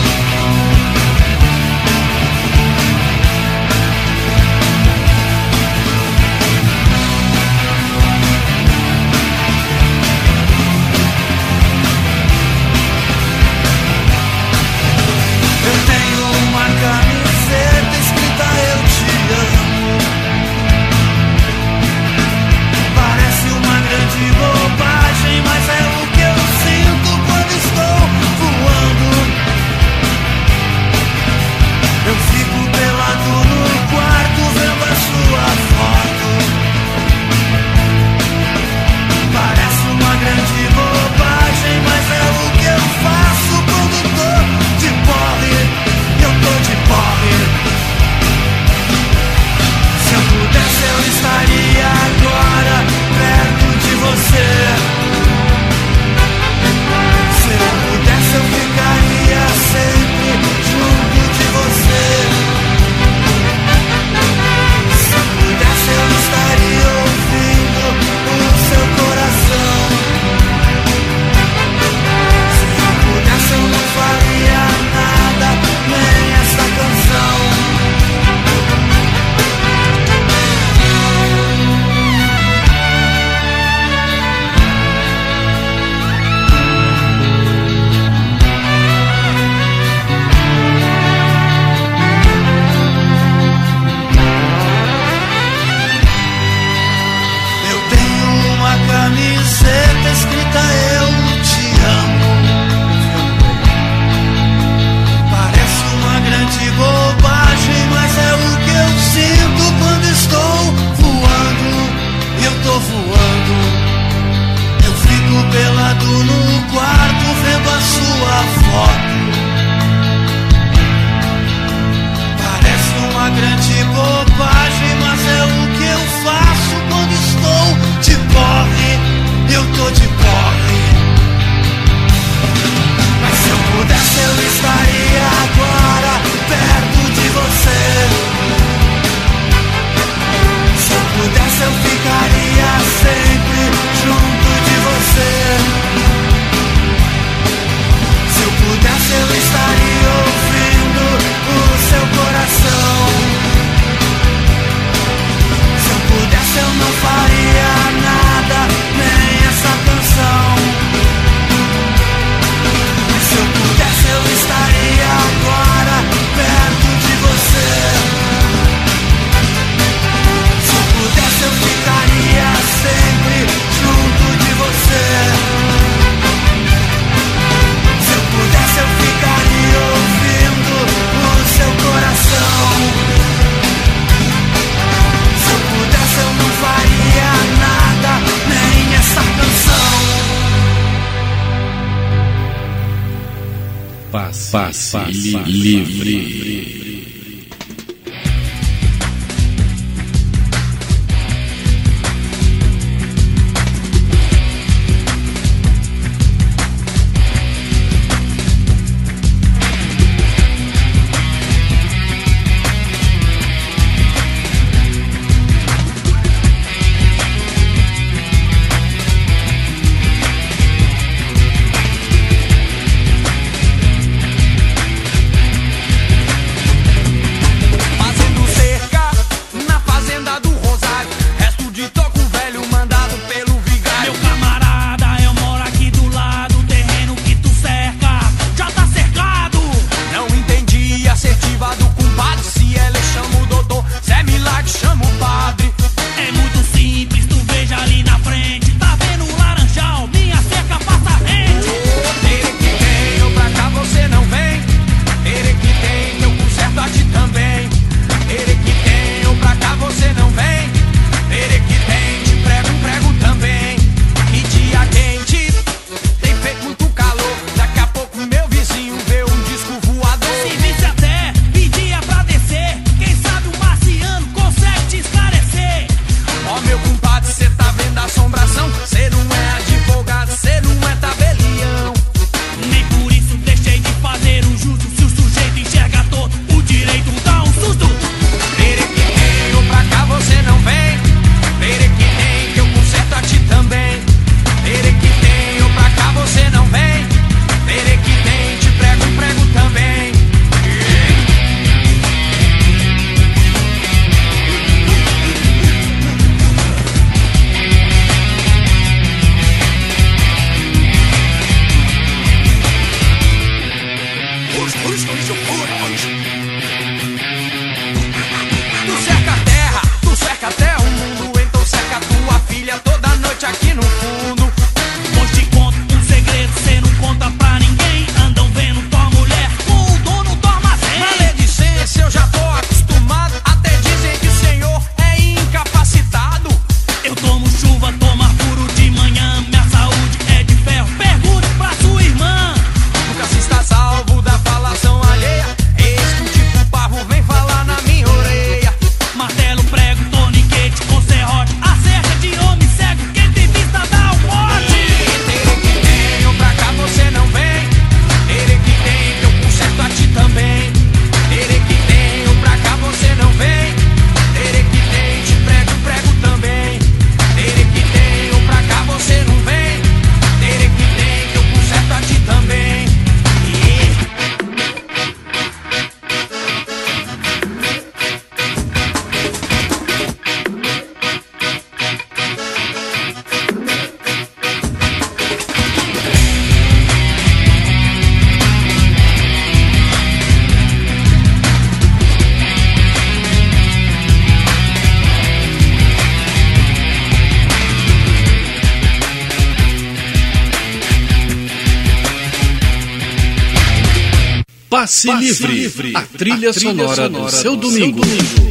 Se, 405.01 405.11
livre. 405.11 405.51
livre. 405.51 405.95
A 405.95 406.01
trilha, 406.01 406.51
a 406.51 406.53
trilha 406.53 406.53
sonora, 406.53 406.95
sonora, 406.95 407.25
do 407.25 407.31
seu 407.31 407.55
domingo. 407.55 408.05
Seu 408.05 408.15
domingo. 408.17 408.50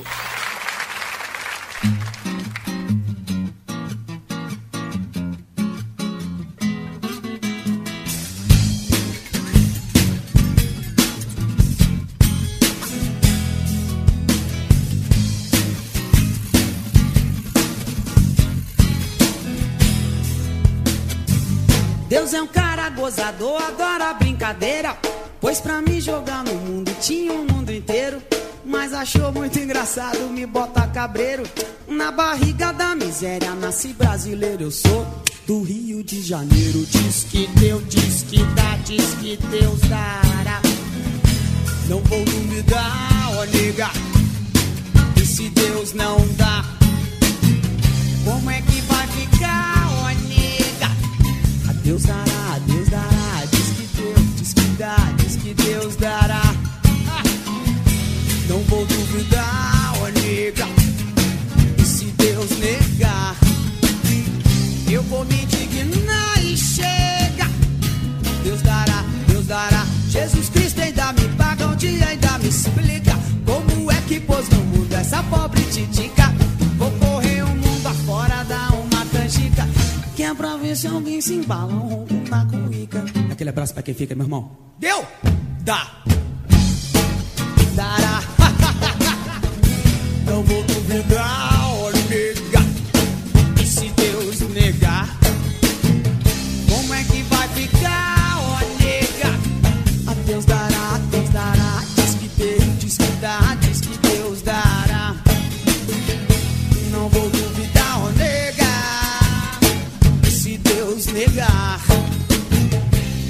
Janeiro 36.31 36.85
de 36.85 37.10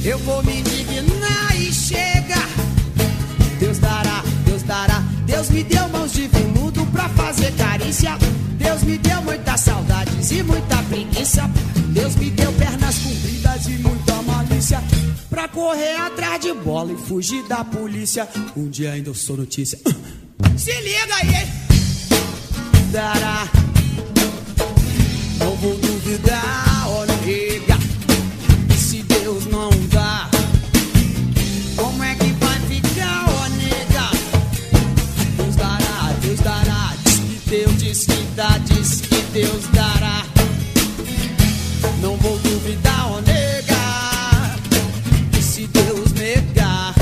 Eu 0.03 0.18
vou 0.19 0.41
me 0.44 0.64
dignar 0.64 1.56
e 1.56 1.72
chega. 1.72 2.36
Deus 3.60 3.78
dará, 3.78 4.23
Deus 4.45 4.64
dará. 4.64 4.99
Deus 5.28 5.49
me 5.49 5.64
deu 5.64 5.88
mãos 5.90 6.11
de 6.14 6.28
veludo 6.28 6.84
pra 6.88 7.07
fazer 7.10 7.52
carícia. 7.52 8.18
Deus 8.57 8.82
me 8.82 8.98
deu 8.98 9.22
muitas 9.22 9.61
saudades 9.61 10.32
e 10.32 10.41
muita 10.41 10.78
preguiça. 10.84 11.48
Deus 11.90 12.15
me 12.15 12.32
deu 12.32 12.52
pernas 12.53 12.98
compridas 12.98 13.68
e 13.68 13.78
muita 13.78 14.22
malícia. 14.23 14.82
Pra 15.30 15.48
correr 15.48 15.95
atrás 15.95 16.41
de 16.41 16.52
bola 16.52 16.91
e 16.91 16.98
fugir 16.98 17.44
da 17.44 17.64
polícia. 17.64 18.28
Um 18.57 18.69
dia 18.69 18.94
ainda 18.94 19.10
eu 19.10 19.15
sou 19.15 19.38
notícia. 19.38 19.80
Se 20.57 20.72
liga 20.82 21.15
aí! 21.15 21.48
Dará, 22.91 23.48
não 25.38 25.56
vou 25.57 25.78
duvidar. 25.78 26.88
Oh, 26.90 27.10
Deus 39.33 39.65
dará. 39.71 40.25
Não 42.01 42.17
vou 42.17 42.37
duvidar 42.39 43.11
ou 43.11 43.21
negar. 43.21 44.59
E 45.39 45.41
se 45.41 45.67
Deus 45.67 46.11
negar, 46.11 46.93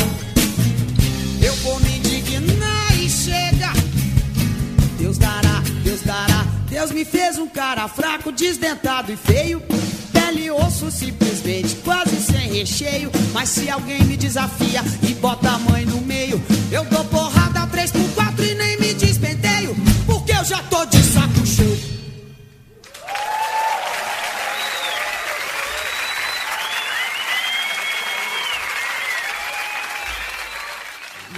eu 1.41 1.56
vou 1.56 1.80
me 1.80 1.97
indignar 1.97 2.99
e 2.99 3.10
chega. 3.10 3.73
Deus 4.99 5.18
dará, 5.18 5.64
Deus 5.84 6.01
dará. 6.01 6.45
Deus 6.69 6.91
me 6.91 7.03
fez 7.03 7.39
um 7.39 7.47
cara 7.47 7.88
fraco, 7.88 8.31
desdentado 8.31 9.11
e 9.11 9.18
feio. 9.18 9.60
Pele 10.14 10.45
e 10.45 10.51
osso 10.51 10.91
simplesmente, 10.91 11.77
quase 11.77 12.15
sem 12.22 12.53
recheio. 12.53 13.11
Mas 13.34 13.49
se 13.49 13.72
alguém 13.72 14.03
me 14.03 14.15
desafia 14.15 14.84
e 15.01 15.15
bota 15.15 15.49
a 15.49 15.57
mãe 15.57 15.84
no 15.84 15.99
meio, 16.01 16.39
eu 16.72 16.85
dou 16.85 17.03
porrada 17.06 17.65
três 17.72 17.91
por 17.91 18.07
quatro 18.11 18.45
e 18.45 18.53
nem 18.53 18.80
me 18.80 18.93
despenteio. 18.93 19.76
Porque 20.06 20.31
eu 20.31 20.45
já 20.45 20.61
tô 20.64 20.85
despenteio. 20.85 21.09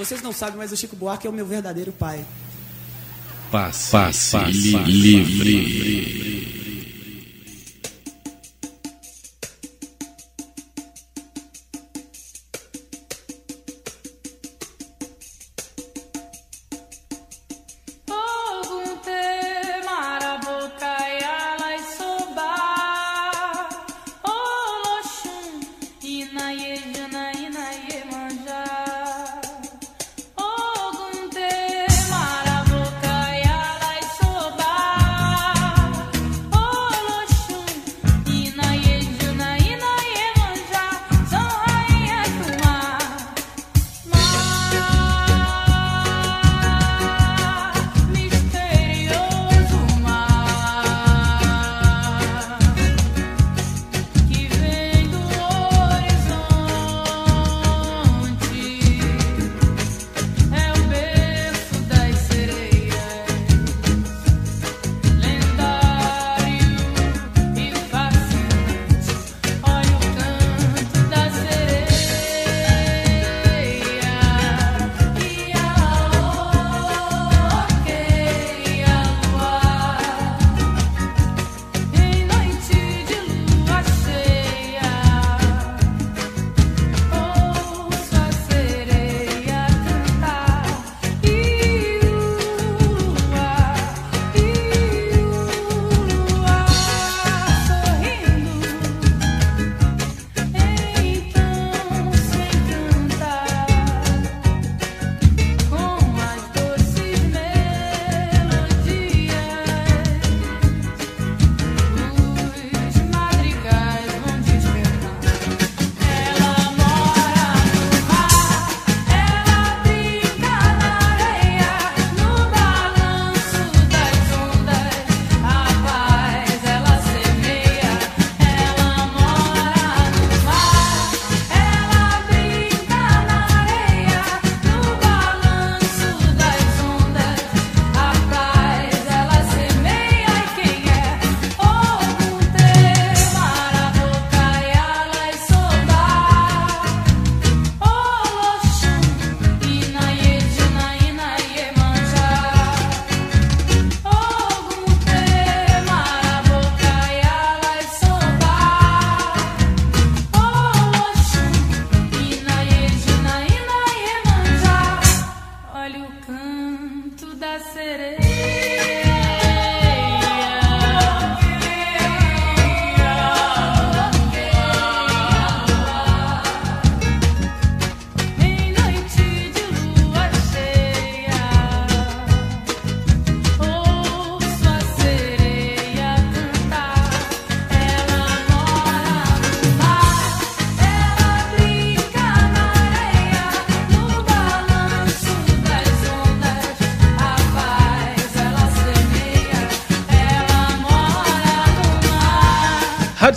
Vocês 0.02 0.20
não 0.24 0.34
sabem, 0.34 0.58
mas 0.58 0.72
o 0.72 0.76
Chico 0.76 0.96
Buarque 0.96 1.28
é 1.28 1.30
o 1.30 1.34
meu 1.34 1.46
verdadeiro 1.46 1.92
pai. 1.92 2.26
Passe, 3.52 3.92
passe, 3.92 4.36
livre. 4.88 4.88
Ogunte 4.88 6.21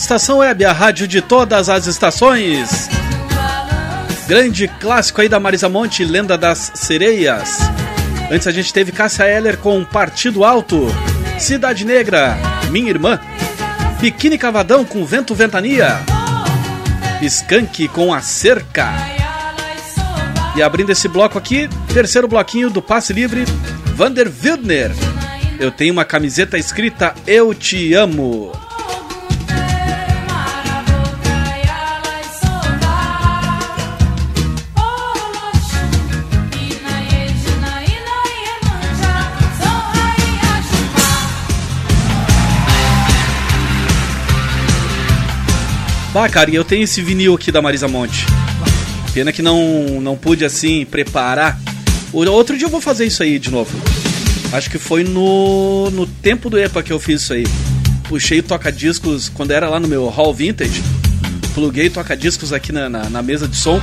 Estação 0.04 0.38
Web, 0.38 0.62
a 0.66 0.72
rádio 0.72 1.08
de 1.08 1.22
todas 1.22 1.70
as 1.70 1.86
estações. 1.86 2.90
Grande 4.28 4.68
clássico 4.68 5.22
aí 5.22 5.30
da 5.30 5.40
Marisa 5.40 5.66
Monte, 5.66 6.04
Lenda 6.04 6.36
das 6.36 6.72
Sereias. 6.74 7.58
Antes 8.30 8.46
a 8.46 8.50
gente 8.50 8.70
teve 8.70 8.92
Cássia 8.92 9.24
Eller 9.24 9.56
com 9.56 9.82
Partido 9.82 10.44
Alto, 10.44 10.88
Cidade 11.38 11.86
Negra, 11.86 12.36
Minha 12.70 12.90
Irmã, 12.90 13.18
Biquíni 13.98 14.36
Cavadão 14.36 14.84
com 14.84 15.06
Vento 15.06 15.34
Ventania, 15.34 15.98
Skank 17.22 17.88
com 17.88 18.12
A 18.12 18.20
Cerca. 18.20 18.92
E 20.54 20.62
abrindo 20.62 20.92
esse 20.92 21.08
bloco 21.08 21.38
aqui, 21.38 21.66
terceiro 21.94 22.28
bloquinho 22.28 22.68
do 22.68 22.82
Passe 22.82 23.14
Livre, 23.14 23.46
Vander 23.94 24.30
Wildner. 24.30 24.90
Eu 25.58 25.70
tenho 25.70 25.94
uma 25.94 26.04
camiseta 26.04 26.58
escrita 26.58 27.14
Eu 27.26 27.54
Te 27.54 27.94
Amo. 27.94 28.63
Bah, 46.14 46.28
cara, 46.28 46.48
e 46.48 46.54
eu 46.54 46.64
tenho 46.64 46.84
esse 46.84 47.02
vinil 47.02 47.34
aqui 47.34 47.50
da 47.50 47.60
Marisa 47.60 47.88
Monte. 47.88 48.24
Pena 49.12 49.32
que 49.32 49.42
não, 49.42 50.00
não 50.00 50.16
pude, 50.16 50.44
assim, 50.44 50.84
preparar. 50.84 51.58
Outro 52.12 52.56
dia 52.56 52.68
eu 52.68 52.70
vou 52.70 52.80
fazer 52.80 53.04
isso 53.04 53.20
aí 53.24 53.36
de 53.36 53.50
novo. 53.50 53.76
Acho 54.52 54.70
que 54.70 54.78
foi 54.78 55.02
no, 55.02 55.90
no 55.90 56.06
tempo 56.06 56.48
do 56.48 56.56
EPA 56.56 56.84
que 56.84 56.92
eu 56.92 57.00
fiz 57.00 57.22
isso 57.22 57.32
aí. 57.32 57.44
Puxei 58.08 58.38
o 58.38 58.42
toca-discos 58.44 59.28
quando 59.28 59.50
era 59.50 59.68
lá 59.68 59.80
no 59.80 59.88
meu 59.88 60.08
hall 60.08 60.32
vintage. 60.32 60.84
Pluguei 61.52 61.90
toca-discos 61.90 62.52
aqui 62.52 62.70
na, 62.70 62.88
na, 62.88 63.10
na 63.10 63.20
mesa 63.20 63.48
de 63.48 63.56
som. 63.56 63.80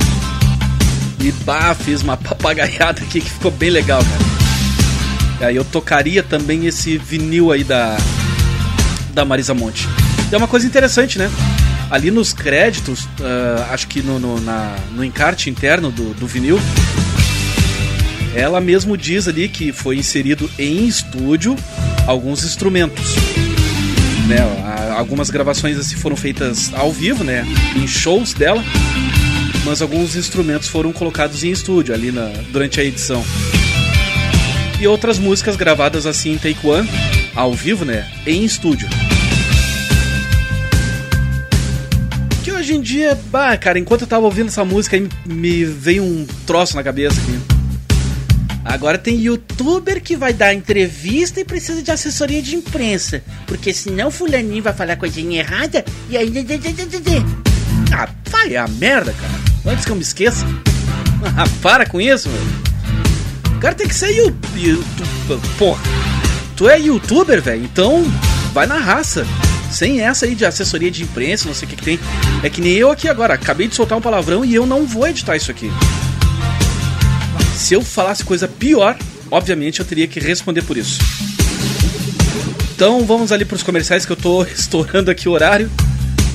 E 1.20 1.30
bah, 1.44 1.74
fiz 1.74 2.00
uma 2.00 2.16
papagaiada 2.18 3.02
aqui 3.02 3.20
que 3.20 3.28
ficou 3.28 3.50
bem 3.50 3.68
legal, 3.68 4.02
cara. 4.02 5.38
E 5.38 5.44
aí 5.44 5.56
eu 5.56 5.66
tocaria 5.66 6.22
também 6.22 6.64
esse 6.64 6.96
vinil 6.96 7.52
aí 7.52 7.62
da, 7.62 7.98
da 9.12 9.22
Marisa 9.22 9.52
Monte. 9.52 9.86
É 10.30 10.36
uma 10.38 10.48
coisa 10.48 10.66
interessante, 10.66 11.18
né? 11.18 11.30
Ali 11.92 12.10
nos 12.10 12.32
créditos, 12.32 13.06
ah, 13.20 13.68
acho 13.70 13.86
que 13.86 14.00
no, 14.02 14.18
no, 14.18 14.40
na- 14.40 14.76
no 14.92 15.04
encarte 15.04 15.48
interno 15.50 15.90
do, 15.92 16.14
do 16.14 16.26
vinil, 16.26 16.58
ela 18.34 18.60
mesmo 18.62 18.96
diz 18.96 19.28
ali 19.28 19.46
que 19.46 19.72
foi 19.72 19.96
inserido 19.98 20.50
em 20.58 20.86
estúdio 20.86 21.54
alguns 22.06 22.44
instrumentos. 22.44 23.14
Né, 24.26 24.38
algumas 24.96 25.28
gravações 25.28 25.76
assim 25.76 25.96
foram 25.96 26.16
feitas 26.16 26.72
ao 26.74 26.90
vivo, 26.90 27.22
né, 27.24 27.44
em 27.76 27.86
shows 27.86 28.32
dela, 28.32 28.64
mas 29.64 29.82
alguns 29.82 30.16
instrumentos 30.16 30.68
foram 30.68 30.92
colocados 30.94 31.44
em 31.44 31.50
estúdio 31.50 31.92
ali 31.94 32.10
na, 32.10 32.32
durante 32.50 32.80
a 32.80 32.84
edição. 32.84 33.22
E 34.80 34.86
outras 34.86 35.18
músicas 35.18 35.56
gravadas 35.56 36.06
assim 36.06 36.32
em 36.32 36.38
Take 36.38 36.66
One, 36.66 36.88
ao 37.34 37.52
vivo, 37.52 37.84
né, 37.84 38.08
em 38.26 38.42
estúdio. 38.44 38.88
Hoje 42.62 42.74
em 42.76 42.80
dia, 42.80 43.18
bah, 43.26 43.56
cara, 43.56 43.76
enquanto 43.76 44.02
eu 44.02 44.06
tava 44.06 44.24
ouvindo 44.24 44.46
essa 44.46 44.64
música 44.64 44.94
aí, 44.96 45.08
me 45.26 45.64
veio 45.64 46.04
um 46.04 46.24
troço 46.46 46.76
na 46.76 46.82
cabeça 46.84 47.20
aqui. 47.20 47.36
Agora 48.64 48.96
tem 48.96 49.18
youtuber 49.20 50.00
que 50.00 50.14
vai 50.14 50.32
dar 50.32 50.54
entrevista 50.54 51.40
e 51.40 51.44
precisa 51.44 51.82
de 51.82 51.90
assessoria 51.90 52.40
de 52.40 52.54
imprensa. 52.54 53.20
Porque 53.48 53.72
senão 53.74 54.12
fulaninho 54.12 54.62
vai 54.62 54.72
falar 54.72 54.94
coisinha 54.94 55.40
errada 55.40 55.84
e 56.08 56.16
aí. 56.16 56.32
Ah, 57.92 58.08
vai 58.30 58.54
a 58.54 58.68
merda, 58.68 59.12
cara. 59.12 59.72
Antes 59.74 59.84
que 59.84 59.90
eu 59.90 59.96
me 59.96 60.02
esqueça. 60.02 60.46
Ah, 61.36 61.44
para 61.62 61.86
com 61.86 62.00
isso, 62.00 62.28
velho. 62.28 63.56
O 63.56 63.60
cara 63.60 63.76
tem 63.76 63.86
que 63.86 63.94
ser 63.94 64.10
you- 64.10 64.36
youtuber. 64.56 65.38
Porra. 65.56 65.80
Tu 66.56 66.68
é 66.68 66.80
youtuber, 66.80 67.40
velho? 67.40 67.62
Então 67.64 68.02
vai 68.52 68.66
na 68.66 68.76
raça. 68.78 69.24
Sem 69.72 70.00
essa 70.00 70.26
aí 70.26 70.34
de 70.34 70.44
assessoria 70.44 70.90
de 70.90 71.02
imprensa, 71.02 71.46
não 71.48 71.54
sei 71.54 71.66
o 71.66 71.70
que, 71.70 71.76
que 71.76 71.82
tem. 71.82 71.98
É 72.42 72.50
que 72.50 72.60
nem 72.60 72.74
eu 72.74 72.90
aqui 72.90 73.08
agora. 73.08 73.34
Acabei 73.34 73.66
de 73.66 73.74
soltar 73.74 73.96
um 73.96 74.00
palavrão 74.02 74.44
e 74.44 74.54
eu 74.54 74.66
não 74.66 74.86
vou 74.86 75.08
editar 75.08 75.34
isso 75.34 75.50
aqui. 75.50 75.70
Se 77.56 77.74
eu 77.74 77.82
falasse 77.82 78.22
coisa 78.22 78.46
pior, 78.46 78.96
obviamente 79.30 79.80
eu 79.80 79.86
teria 79.86 80.06
que 80.06 80.20
responder 80.20 80.62
por 80.62 80.76
isso. 80.76 81.00
Então 82.74 83.04
vamos 83.06 83.32
ali 83.32 83.44
pros 83.44 83.62
comerciais 83.62 84.04
que 84.04 84.12
eu 84.12 84.16
tô 84.16 84.44
estourando 84.52 85.10
aqui 85.10 85.28
o 85.28 85.32
horário. 85.32 85.70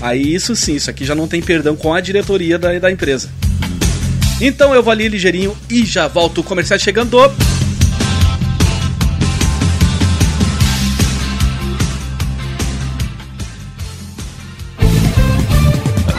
Aí 0.02 0.34
isso 0.34 0.56
sim, 0.56 0.76
isso 0.76 0.90
aqui 0.90 1.06
já 1.06 1.14
não 1.14 1.28
tem 1.28 1.42
perdão 1.42 1.76
com 1.76 1.94
a 1.94 2.02
diretoria 2.02 2.58
da, 2.58 2.78
da 2.80 2.92
empresa. 2.92 3.30
Então 4.40 4.74
eu 4.74 4.82
vou 4.82 4.92
ali 4.92 5.08
ligeirinho 5.08 5.56
e 5.70 5.86
já 5.86 6.08
volto. 6.08 6.42
O 6.42 6.44
comercial 6.44 6.80
chegando. 6.80 7.18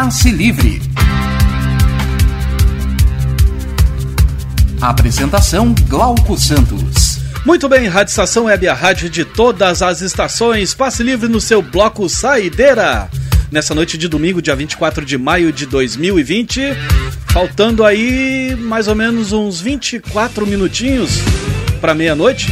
Passe 0.00 0.30
Livre. 0.30 0.80
Apresentação 4.80 5.74
Glauco 5.88 6.38
Santos. 6.38 7.18
Muito 7.44 7.68
bem, 7.68 7.88
Rádio 7.88 8.10
Estação 8.10 8.44
Web, 8.44 8.68
a 8.68 8.74
rádio 8.74 9.10
de 9.10 9.24
todas 9.24 9.82
as 9.82 10.00
estações. 10.00 10.72
Passe 10.72 11.02
livre 11.02 11.26
no 11.28 11.40
seu 11.40 11.60
bloco 11.60 12.08
Saideira. 12.08 13.10
Nessa 13.50 13.74
noite 13.74 13.98
de 13.98 14.06
domingo, 14.06 14.40
dia 14.40 14.54
24 14.54 15.04
de 15.04 15.18
maio 15.18 15.52
de 15.52 15.66
2020. 15.66 16.76
Faltando 17.26 17.84
aí 17.84 18.54
mais 18.56 18.86
ou 18.86 18.94
menos 18.94 19.32
uns 19.32 19.60
24 19.60 20.46
minutinhos 20.46 21.10
para 21.80 21.92
meia-noite. 21.92 22.46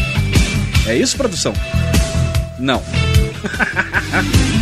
É 0.84 0.96
isso, 0.96 1.16
produção? 1.16 1.52
Não. 2.58 2.82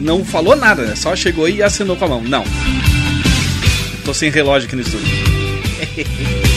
Não 0.00 0.24
falou 0.24 0.56
nada, 0.56 0.82
né? 0.82 0.96
Só 0.96 1.14
chegou 1.14 1.48
e 1.48 1.62
assinou 1.62 1.96
com 1.96 2.06
a 2.06 2.08
mão. 2.08 2.22
Não. 2.22 2.44
Tô 4.04 4.14
sem 4.14 4.30
relógio 4.30 4.66
aqui 4.66 4.74
no 4.74 4.82
estúdio. 4.82 5.06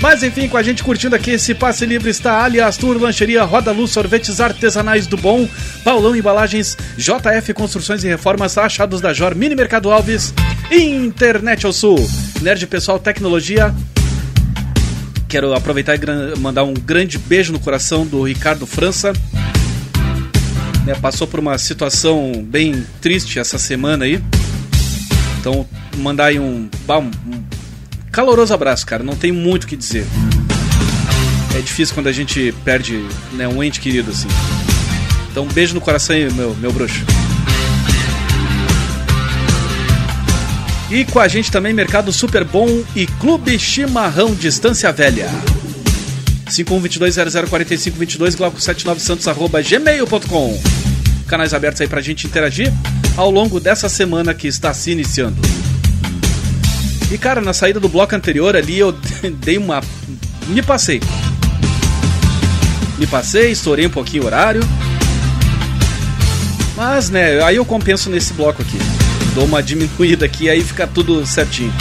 Mas 0.00 0.22
enfim, 0.22 0.46
com 0.46 0.58
a 0.58 0.62
gente 0.62 0.84
curtindo 0.84 1.16
aqui 1.16 1.32
esse 1.32 1.54
passe 1.54 1.86
livre 1.86 2.10
está 2.10 2.44
Alias 2.44 2.76
Tour, 2.76 2.98
Lancheria 3.00 3.42
Roda 3.44 3.72
Luz, 3.72 3.90
Sorvetes 3.90 4.40
Artesanais 4.40 5.06
do 5.06 5.16
Bom, 5.16 5.48
Paulão 5.82 6.14
Embalagens, 6.14 6.76
JF 6.98 7.54
Construções 7.54 8.04
e 8.04 8.08
Reformas, 8.08 8.58
Achados 8.58 9.00
da 9.00 9.14
Jor, 9.14 9.34
Mini 9.34 9.54
Mercado 9.54 9.90
Alves, 9.90 10.34
Internet 10.70 11.64
ao 11.64 11.72
Sul, 11.72 11.98
Nerd 12.42 12.66
Pessoal 12.66 12.98
Tecnologia. 12.98 13.74
Quero 15.28 15.54
aproveitar 15.54 15.96
e 15.96 16.38
mandar 16.38 16.64
um 16.64 16.74
grande 16.74 17.18
beijo 17.18 17.52
no 17.52 17.58
coração 17.58 18.06
do 18.06 18.22
Ricardo 18.22 18.66
França. 18.66 19.12
Né, 20.86 20.94
passou 20.94 21.26
por 21.26 21.40
uma 21.40 21.58
situação 21.58 22.44
bem 22.46 22.86
triste 23.00 23.40
essa 23.40 23.58
semana 23.58 24.04
aí. 24.04 24.22
Então, 25.40 25.66
mandar 25.96 26.26
aí 26.26 26.38
um, 26.38 26.70
um 26.88 27.44
caloroso 28.12 28.54
abraço, 28.54 28.86
cara. 28.86 29.02
Não 29.02 29.16
tem 29.16 29.32
muito 29.32 29.64
o 29.64 29.66
que 29.66 29.76
dizer. 29.76 30.06
É 31.56 31.60
difícil 31.60 31.94
quando 31.94 32.06
a 32.06 32.12
gente 32.12 32.54
perde 32.64 33.04
né, 33.32 33.48
um 33.48 33.62
ente 33.62 33.80
querido 33.80 34.12
assim. 34.12 34.28
Então, 35.30 35.44
um 35.44 35.48
beijo 35.48 35.74
no 35.74 35.80
coração 35.80 36.14
aí, 36.14 36.32
meu, 36.32 36.54
meu 36.54 36.72
bruxo. 36.72 37.04
E 40.90 41.04
com 41.04 41.18
a 41.18 41.26
gente 41.26 41.50
também 41.50 41.72
Mercado 41.72 42.12
Super 42.12 42.44
Bom 42.44 42.84
e 42.94 43.06
Clube 43.06 43.58
Chimarrão 43.58 44.34
Distância 44.34 44.92
Velha. 44.92 45.28
5122004522 46.48 48.36
glauco79santos 48.36 49.26
arroba 49.28 49.60
gmail.com 49.62 50.60
Canais 51.26 51.52
abertos 51.52 51.80
aí 51.80 51.88
pra 51.88 52.00
gente 52.00 52.26
interagir 52.26 52.72
ao 53.16 53.30
longo 53.30 53.58
dessa 53.58 53.88
semana 53.88 54.32
que 54.32 54.46
está 54.46 54.72
se 54.72 54.92
iniciando. 54.92 55.36
E 57.10 57.18
cara, 57.18 57.40
na 57.40 57.52
saída 57.52 57.80
do 57.80 57.88
bloco 57.88 58.14
anterior 58.14 58.56
ali 58.56 58.78
eu 58.78 58.92
dei 59.40 59.58
uma. 59.58 59.82
Me 60.48 60.62
passei. 60.62 61.00
Me 62.98 63.06
passei, 63.06 63.50
estourei 63.50 63.86
um 63.86 63.90
pouquinho 63.90 64.22
o 64.22 64.26
horário. 64.26 64.62
Mas 66.76 67.10
né, 67.10 67.42
aí 67.42 67.56
eu 67.56 67.64
compenso 67.64 68.08
nesse 68.08 68.32
bloco 68.32 68.62
aqui. 68.62 68.78
Dou 69.34 69.44
uma 69.44 69.62
diminuída 69.62 70.26
aqui 70.26 70.48
aí 70.48 70.62
fica 70.62 70.86
tudo 70.86 71.26
certinho. 71.26 71.72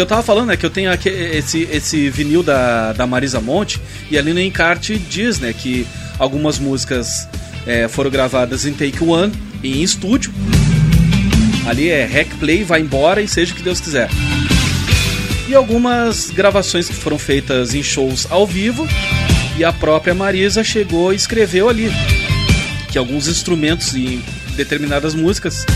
Que 0.00 0.02
eu 0.02 0.06
tava 0.06 0.22
falando, 0.22 0.48
né? 0.48 0.56
Que 0.56 0.64
eu 0.64 0.70
tenho 0.70 0.90
aqui 0.90 1.10
esse, 1.10 1.68
esse 1.70 2.08
vinil 2.08 2.42
da, 2.42 2.94
da 2.94 3.06
Marisa 3.06 3.38
Monte 3.38 3.78
e 4.10 4.16
ali 4.16 4.32
no 4.32 4.40
encarte 4.40 4.98
diz, 4.98 5.38
né? 5.38 5.52
Que 5.52 5.86
algumas 6.18 6.58
músicas 6.58 7.28
é, 7.66 7.86
foram 7.86 8.10
gravadas 8.10 8.64
em 8.64 8.72
take 8.72 9.04
one 9.04 9.30
e 9.62 9.78
em 9.78 9.82
estúdio. 9.82 10.32
Ali 11.66 11.90
é 11.90 12.06
hack 12.06 12.30
play, 12.38 12.64
vai 12.64 12.80
embora 12.80 13.20
e 13.20 13.28
seja 13.28 13.52
o 13.52 13.56
que 13.56 13.62
Deus 13.62 13.78
quiser. 13.78 14.08
E 15.46 15.54
algumas 15.54 16.30
gravações 16.30 16.88
que 16.88 16.94
foram 16.94 17.18
feitas 17.18 17.74
em 17.74 17.82
shows 17.82 18.26
ao 18.30 18.46
vivo 18.46 18.88
e 19.58 19.64
a 19.64 19.70
própria 19.70 20.14
Marisa 20.14 20.64
chegou 20.64 21.12
e 21.12 21.16
escreveu 21.16 21.68
ali 21.68 21.90
que 22.90 22.96
alguns 22.96 23.28
instrumentos 23.28 23.94
em 23.94 24.22
determinadas 24.56 25.14
músicas 25.14 25.66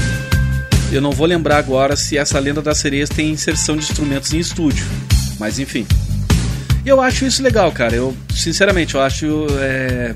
eu 0.93 1.01
não 1.01 1.11
vou 1.11 1.27
lembrar 1.27 1.59
agora 1.59 1.97
se 1.97 2.17
essa 2.17 2.39
Lenda 2.39 2.63
das 2.63 2.79
Sereias 2.79 3.09
tem 3.09 3.31
inserção 3.31 3.77
de 3.77 3.85
instrumentos 3.85 4.33
em 4.33 4.39
estúdio, 4.39 4.85
mas 5.39 5.59
enfim. 5.59 5.87
E 6.85 6.89
eu 6.89 7.01
acho 7.01 7.25
isso 7.25 7.43
legal, 7.43 7.73
cara. 7.73 7.95
Eu, 7.95 8.15
sinceramente, 8.35 8.95
eu 8.95 9.01
acho. 9.01 9.47
É, 9.59 10.15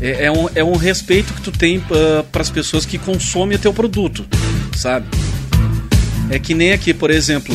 é, 0.00 0.24
é 0.24 0.32
um, 0.32 0.48
é 0.54 0.64
um 0.64 0.76
respeito 0.76 1.32
que 1.32 1.40
tu 1.40 1.52
tem 1.52 1.80
para 1.80 2.40
as 2.40 2.50
pessoas 2.50 2.84
que 2.84 2.98
consomem 2.98 3.56
o 3.56 3.60
teu 3.60 3.72
produto, 3.72 4.26
sabe? 4.76 5.06
É 6.30 6.38
que 6.38 6.54
nem 6.54 6.72
aqui, 6.72 6.92
por 6.92 7.10
exemplo, 7.10 7.54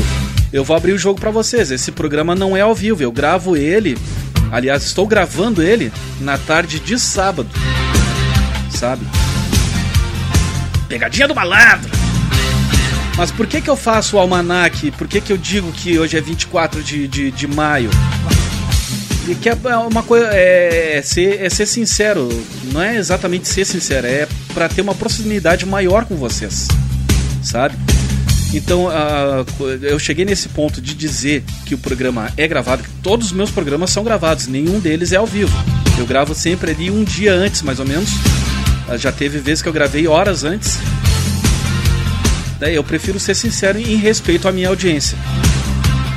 eu 0.54 0.64
vou 0.64 0.76
abrir 0.76 0.94
o 0.94 0.98
jogo 0.98 1.20
para 1.20 1.32
vocês. 1.32 1.72
Esse 1.72 1.92
programa 1.92 2.36
não 2.36 2.56
é 2.56 2.62
ao 2.62 2.74
vivo, 2.74 3.04
eu 3.04 3.12
gravo 3.12 3.58
ele. 3.58 3.98
Aliás, 4.52 4.84
estou 4.84 5.06
gravando 5.06 5.62
ele 5.62 5.92
na 6.22 6.38
tarde 6.38 6.80
de 6.80 6.98
sábado, 7.00 7.50
sabe? 8.70 9.06
Pegadinha 10.88 11.28
do 11.28 11.36
malandro! 11.36 12.05
Mas 13.18 13.32
por 13.32 13.48
que 13.48 13.62
que 13.62 13.70
eu 13.70 13.78
faço 13.78 14.18
o 14.18 14.20
almanac? 14.20 14.92
Por 14.92 15.08
que 15.08 15.22
que 15.22 15.32
eu 15.32 15.38
digo 15.38 15.72
que 15.72 15.98
hoje 15.98 16.18
é 16.18 16.22
24 16.22 16.84
de, 16.84 17.08
de, 17.08 17.32
de 17.32 17.48
maio? 17.48 17.90
E 19.28 19.34
que 19.34 19.50
é 19.50 19.56
uma 19.78 20.04
coisa. 20.04 20.28
É, 20.32 20.98
é 20.98 21.02
ser, 21.02 21.42
é 21.42 21.50
ser 21.50 21.66
sincero. 21.66 22.28
Não 22.72 22.82
é 22.82 22.98
exatamente 22.98 23.48
ser 23.48 23.66
sincero, 23.66 24.06
é 24.06 24.28
para 24.54 24.68
ter 24.70 24.82
uma 24.82 24.94
proximidade 24.94 25.66
maior 25.66 26.06
com 26.06 26.16
vocês. 26.16 26.68
Sabe? 27.42 27.76
Então, 28.54 28.88
ah, 28.90 29.44
eu 29.82 29.98
cheguei 29.98 30.24
nesse 30.24 30.50
ponto 30.50 30.80
de 30.82 30.94
dizer 30.94 31.44
que 31.66 31.74
o 31.74 31.78
programa 31.78 32.32
é 32.38 32.48
gravado, 32.48 32.84
que 32.84 32.90
todos 33.02 33.28
os 33.28 33.34
meus 33.34 33.52
programas 33.52 33.90
são 33.90 34.04
gravados, 34.04 34.48
nenhum 34.48 34.80
deles 34.80 35.12
é 35.12 35.18
ao 35.18 35.26
vivo. 35.26 35.54
Eu 35.98 36.06
gravo 36.06 36.36
sempre 36.36 36.72
ali 36.72 36.92
um 36.92 37.04
dia 37.04 37.34
antes, 37.34 37.62
mais 37.62 37.80
ou 37.80 37.86
menos. 37.86 38.10
Ah, 38.88 38.98
Já 38.98 39.12
teve 39.12 39.40
vezes 39.40 39.62
que 39.62 39.70
eu 39.70 39.74
gravei 39.74 40.08
horas 40.08 40.44
antes. 40.44 40.78
Daí 42.60 42.76
eu 42.76 42.84
prefiro 42.84 43.20
ser 43.20 43.36
sincero 43.36 43.78
em 43.80 43.96
respeito 43.96 44.48
à 44.48 44.52
minha 44.52 44.70
audiência. 44.70 45.18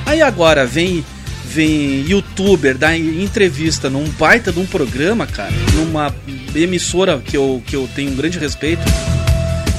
Aí 0.07 0.23
agora 0.23 0.65
vem 0.65 1.05
vem 1.49 2.05
youtuber 2.07 2.77
dar 2.77 2.97
entrevista 2.97 3.89
num 3.89 4.05
baita 4.11 4.53
de 4.53 4.61
um 4.61 4.67
programa, 4.67 5.27
cara, 5.27 5.53
numa 5.75 6.15
emissora 6.55 7.19
que 7.19 7.37
eu, 7.37 7.63
que 7.67 7.75
eu 7.75 7.89
tenho 7.95 8.13
um 8.13 8.17
grande 8.17 8.39
respeito. 8.39 8.83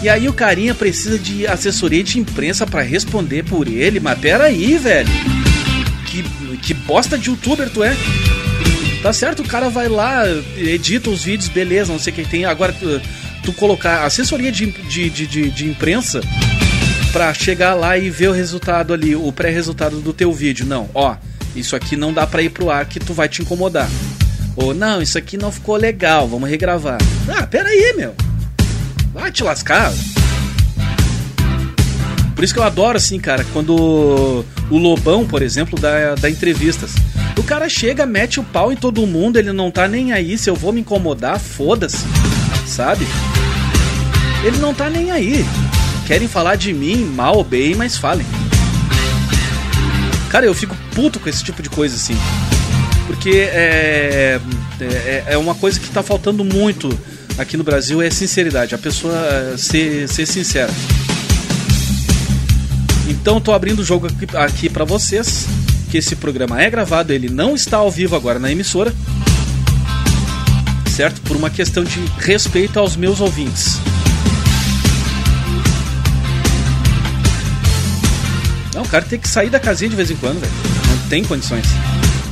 E 0.02 0.10
aí 0.10 0.27
o 0.27 0.34
carinha 0.34 0.73
precisa 0.73 1.19
de 1.19 1.45
assessoria 1.45 2.03
de 2.03 2.19
imprensa 2.19 2.65
para 2.65 2.81
responder 2.81 3.44
por 3.44 3.68
ele, 3.68 3.99
mas 3.99 4.18
pera 4.18 4.45
aí, 4.45 4.77
velho. 4.77 5.10
Que, 6.07 6.57
que 6.57 6.73
bosta 6.73 7.18
de 7.18 7.30
youtuber 7.30 7.69
tu 7.69 7.84
é? 7.84 7.95
Tá 9.03 9.14
certo, 9.14 9.41
o 9.41 9.48
cara 9.48 9.69
vai 9.69 9.88
lá, 9.88 10.23
edita 10.57 11.10
os 11.10 11.23
vídeos, 11.23 11.49
beleza, 11.49 11.91
não 11.91 11.99
sei 11.99 12.11
o 12.11 12.15
que 12.15 12.26
tem. 12.26 12.45
Agora, 12.45 12.76
tu, 13.51 13.53
colocar 13.53 14.05
assessoria 14.05 14.51
de, 14.51 14.71
de, 14.71 15.09
de, 15.09 15.49
de, 15.49 15.65
imprensa 15.65 16.21
pra 17.11 17.34
chegar 17.34 17.73
lá 17.73 17.97
e 17.97 18.09
ver 18.09 18.30
o 18.30 18.34
resultado 18.34 18.93
ali, 18.93 19.15
o 19.15 19.31
pré-resultado 19.31 19.99
do 19.99 20.13
teu 20.13 20.31
vídeo. 20.31 20.65
Não, 20.65 20.89
ó, 20.93 21.15
isso 21.55 21.76
aqui 21.76 21.95
não 21.95 22.13
dá 22.13 22.26
pra 22.27 22.41
ir 22.41 22.49
pro 22.49 22.69
ar 22.69 22.85
que 22.85 22.99
tu 22.99 23.13
vai 23.13 23.27
te 23.27 23.41
incomodar. 23.41 23.89
Ou 24.55 24.73
não, 24.73 25.01
isso 25.01 25.17
aqui 25.17 25.38
não 25.38 25.51
ficou 25.51 25.76
legal, 25.76 26.27
vamos 26.27 26.49
regravar. 26.49 26.97
Ah, 27.27 27.45
pera 27.47 27.69
aí, 27.69 27.93
meu. 27.97 28.13
Vai 29.13 29.31
te 29.31 29.43
lascar. 29.43 29.91
Por 32.35 32.43
isso 32.43 32.53
que 32.53 32.59
eu 32.59 32.63
adoro, 32.63 32.97
assim, 32.97 33.19
cara, 33.19 33.45
quando 33.51 33.76
o 34.69 34.77
Lobão, 34.77 35.26
por 35.26 35.41
exemplo, 35.41 35.77
dá, 35.80 36.15
dá 36.15 36.30
entrevistas. 36.30 36.93
O 37.38 37.43
cara 37.43 37.67
chega, 37.67 38.05
mete 38.05 38.39
o 38.39 38.43
pau 38.43 38.71
em 38.71 38.76
todo 38.76 39.05
mundo, 39.05 39.38
ele 39.38 39.51
não 39.51 39.69
tá 39.71 39.88
nem 39.88 40.13
aí. 40.13 40.38
Se 40.38 40.49
eu 40.49 40.55
vou 40.55 40.71
me 40.71 40.81
incomodar, 40.81 41.39
foda-se. 41.39 42.05
Sabe? 42.65 43.05
Ele 44.44 44.57
não 44.57 44.74
tá 44.74 44.90
nem 44.90 45.11
aí. 45.11 45.45
Querem 46.07 46.28
falar 46.28 46.56
de 46.56 46.74
mim, 46.74 47.06
mal 47.06 47.38
ou 47.38 47.44
bem, 47.44 47.76
mas 47.76 47.98
falem. 47.98 48.26
Cara, 50.30 50.45
eu 50.45 50.53
fico 50.53 50.76
puto 50.94 51.20
com 51.20 51.30
esse 51.30 51.44
tipo 51.44 51.61
de 51.61 51.70
coisa, 51.70 51.95
assim. 51.95 52.18
Porque 53.07 53.32
é, 53.52 54.40
é, 54.80 55.24
é 55.28 55.38
uma 55.38 55.56
coisa 55.56 55.80
que 55.80 55.90
tá 55.90 56.03
faltando 56.03 56.44
muito 56.44 56.90
aqui 57.40 57.56
no 57.56 57.64
Brasil 57.64 58.02
é 58.02 58.10
sinceridade, 58.10 58.76
a 58.76 58.78
pessoa 58.78 59.16
eh, 59.16 59.56
ser, 59.57 60.07
ser 60.10 60.26
sincera. 60.26 60.72
Então 63.07 63.40
tô 63.40 63.53
abrindo 63.53 63.80
o 63.80 63.84
jogo 63.84 64.07
aqui, 64.07 64.28
aqui 64.36 64.70
para 64.70 64.84
vocês, 64.84 65.48
que 65.90 65.98
esse 65.98 66.16
programa 66.18 66.61
é 66.61 66.70
gravado, 66.70 67.14
ele 67.14 67.30
não 67.30 67.56
está 67.56 67.78
ao 67.78 67.90
vivo 67.90 68.16
agora 68.16 68.38
na 68.40 68.52
emissora, 68.52 68.94
certo? 70.95 71.22
Por 71.22 71.38
uma 71.38 71.49
questão 71.49 71.84
de 71.84 71.99
respeito 72.20 72.78
aos 72.78 72.95
meus 72.95 73.22
ouvintes. 73.22 73.80
Cara 78.90 79.06
tem 79.06 79.20
que 79.20 79.28
sair 79.28 79.49
da 79.49 79.60
casinha 79.60 79.90
de 79.90 79.95
vez 79.95 80.10
em 80.11 80.16
quando, 80.16 80.40
velho. 80.40 80.52
Não 80.88 81.10
tem 81.10 81.24
condições. 81.24 81.66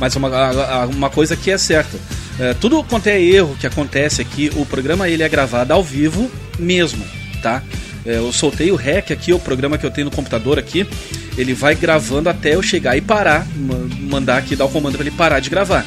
Mas 0.00 0.14
uma, 0.16 0.84
uma 0.86 1.10
coisa 1.10 1.36
que 1.36 1.50
é 1.50 1.58
certa. 1.58 1.98
É, 2.38 2.54
tudo 2.54 2.82
quanto 2.84 3.08
é 3.08 3.20
erro 3.20 3.56
que 3.58 3.66
acontece 3.66 4.22
aqui, 4.22 4.50
o 4.54 4.64
programa 4.64 5.08
ele 5.08 5.22
é 5.22 5.28
gravado 5.28 5.72
ao 5.72 5.82
vivo 5.82 6.30
mesmo, 6.58 7.04
tá? 7.42 7.62
É, 8.06 8.16
eu 8.18 8.32
soltei 8.32 8.70
o 8.70 8.76
REC 8.76 9.10
aqui, 9.12 9.32
o 9.32 9.38
programa 9.40 9.76
que 9.76 9.84
eu 9.84 9.90
tenho 9.90 10.04
no 10.06 10.10
computador 10.10 10.58
aqui. 10.58 10.86
Ele 11.36 11.52
vai 11.54 11.74
gravando 11.74 12.28
até 12.28 12.54
eu 12.54 12.62
chegar 12.62 12.96
e 12.96 13.00
parar, 13.00 13.46
ma- 13.56 13.88
mandar 14.10 14.38
aqui, 14.38 14.54
dar 14.56 14.64
o 14.64 14.68
comando 14.68 14.96
para 14.96 15.06
ele 15.06 15.14
parar 15.16 15.40
de 15.40 15.50
gravar. 15.50 15.84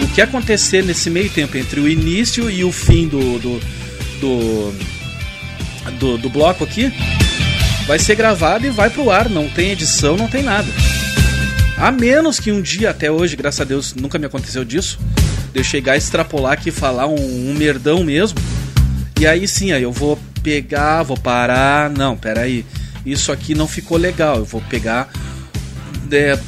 O 0.00 0.08
que 0.08 0.20
acontecer 0.20 0.82
nesse 0.82 1.10
meio 1.10 1.28
tempo 1.30 1.56
entre 1.58 1.78
o 1.80 1.88
início 1.88 2.48
e 2.50 2.64
o 2.64 2.72
fim 2.72 3.06
do, 3.06 3.38
do, 3.38 3.60
do, 4.20 4.74
do, 5.98 6.18
do 6.18 6.30
bloco 6.30 6.64
aqui, 6.64 6.92
vai 7.90 7.98
ser 7.98 8.14
gravado 8.14 8.64
e 8.64 8.70
vai 8.70 8.88
pro 8.88 9.10
ar. 9.10 9.28
Não 9.28 9.48
tem 9.48 9.72
edição, 9.72 10.16
não 10.16 10.28
tem 10.28 10.44
nada. 10.44 10.68
A 11.76 11.90
menos 11.90 12.38
que 12.38 12.52
um 12.52 12.62
dia, 12.62 12.90
até 12.90 13.10
hoje, 13.10 13.34
graças 13.34 13.60
a 13.60 13.64
Deus, 13.64 13.96
nunca 13.96 14.16
me 14.16 14.26
aconteceu 14.26 14.64
disso, 14.64 14.96
de 15.52 15.58
eu 15.58 15.64
chegar 15.64 15.94
a 15.94 15.96
extrapolar 15.96 16.52
aqui 16.52 16.68
e 16.68 16.72
falar 16.72 17.08
um, 17.08 17.50
um 17.50 17.52
merdão 17.52 18.04
mesmo. 18.04 18.38
E 19.18 19.26
aí 19.26 19.48
sim, 19.48 19.72
aí 19.72 19.82
eu 19.82 19.90
vou 19.90 20.16
pegar, 20.40 21.02
vou 21.02 21.16
parar. 21.16 21.90
Não, 21.90 22.16
peraí. 22.16 22.64
Isso 23.04 23.32
aqui 23.32 23.56
não 23.56 23.66
ficou 23.66 23.98
legal. 23.98 24.36
Eu 24.36 24.44
vou 24.44 24.60
pegar. 24.70 25.10
é, 26.12 26.38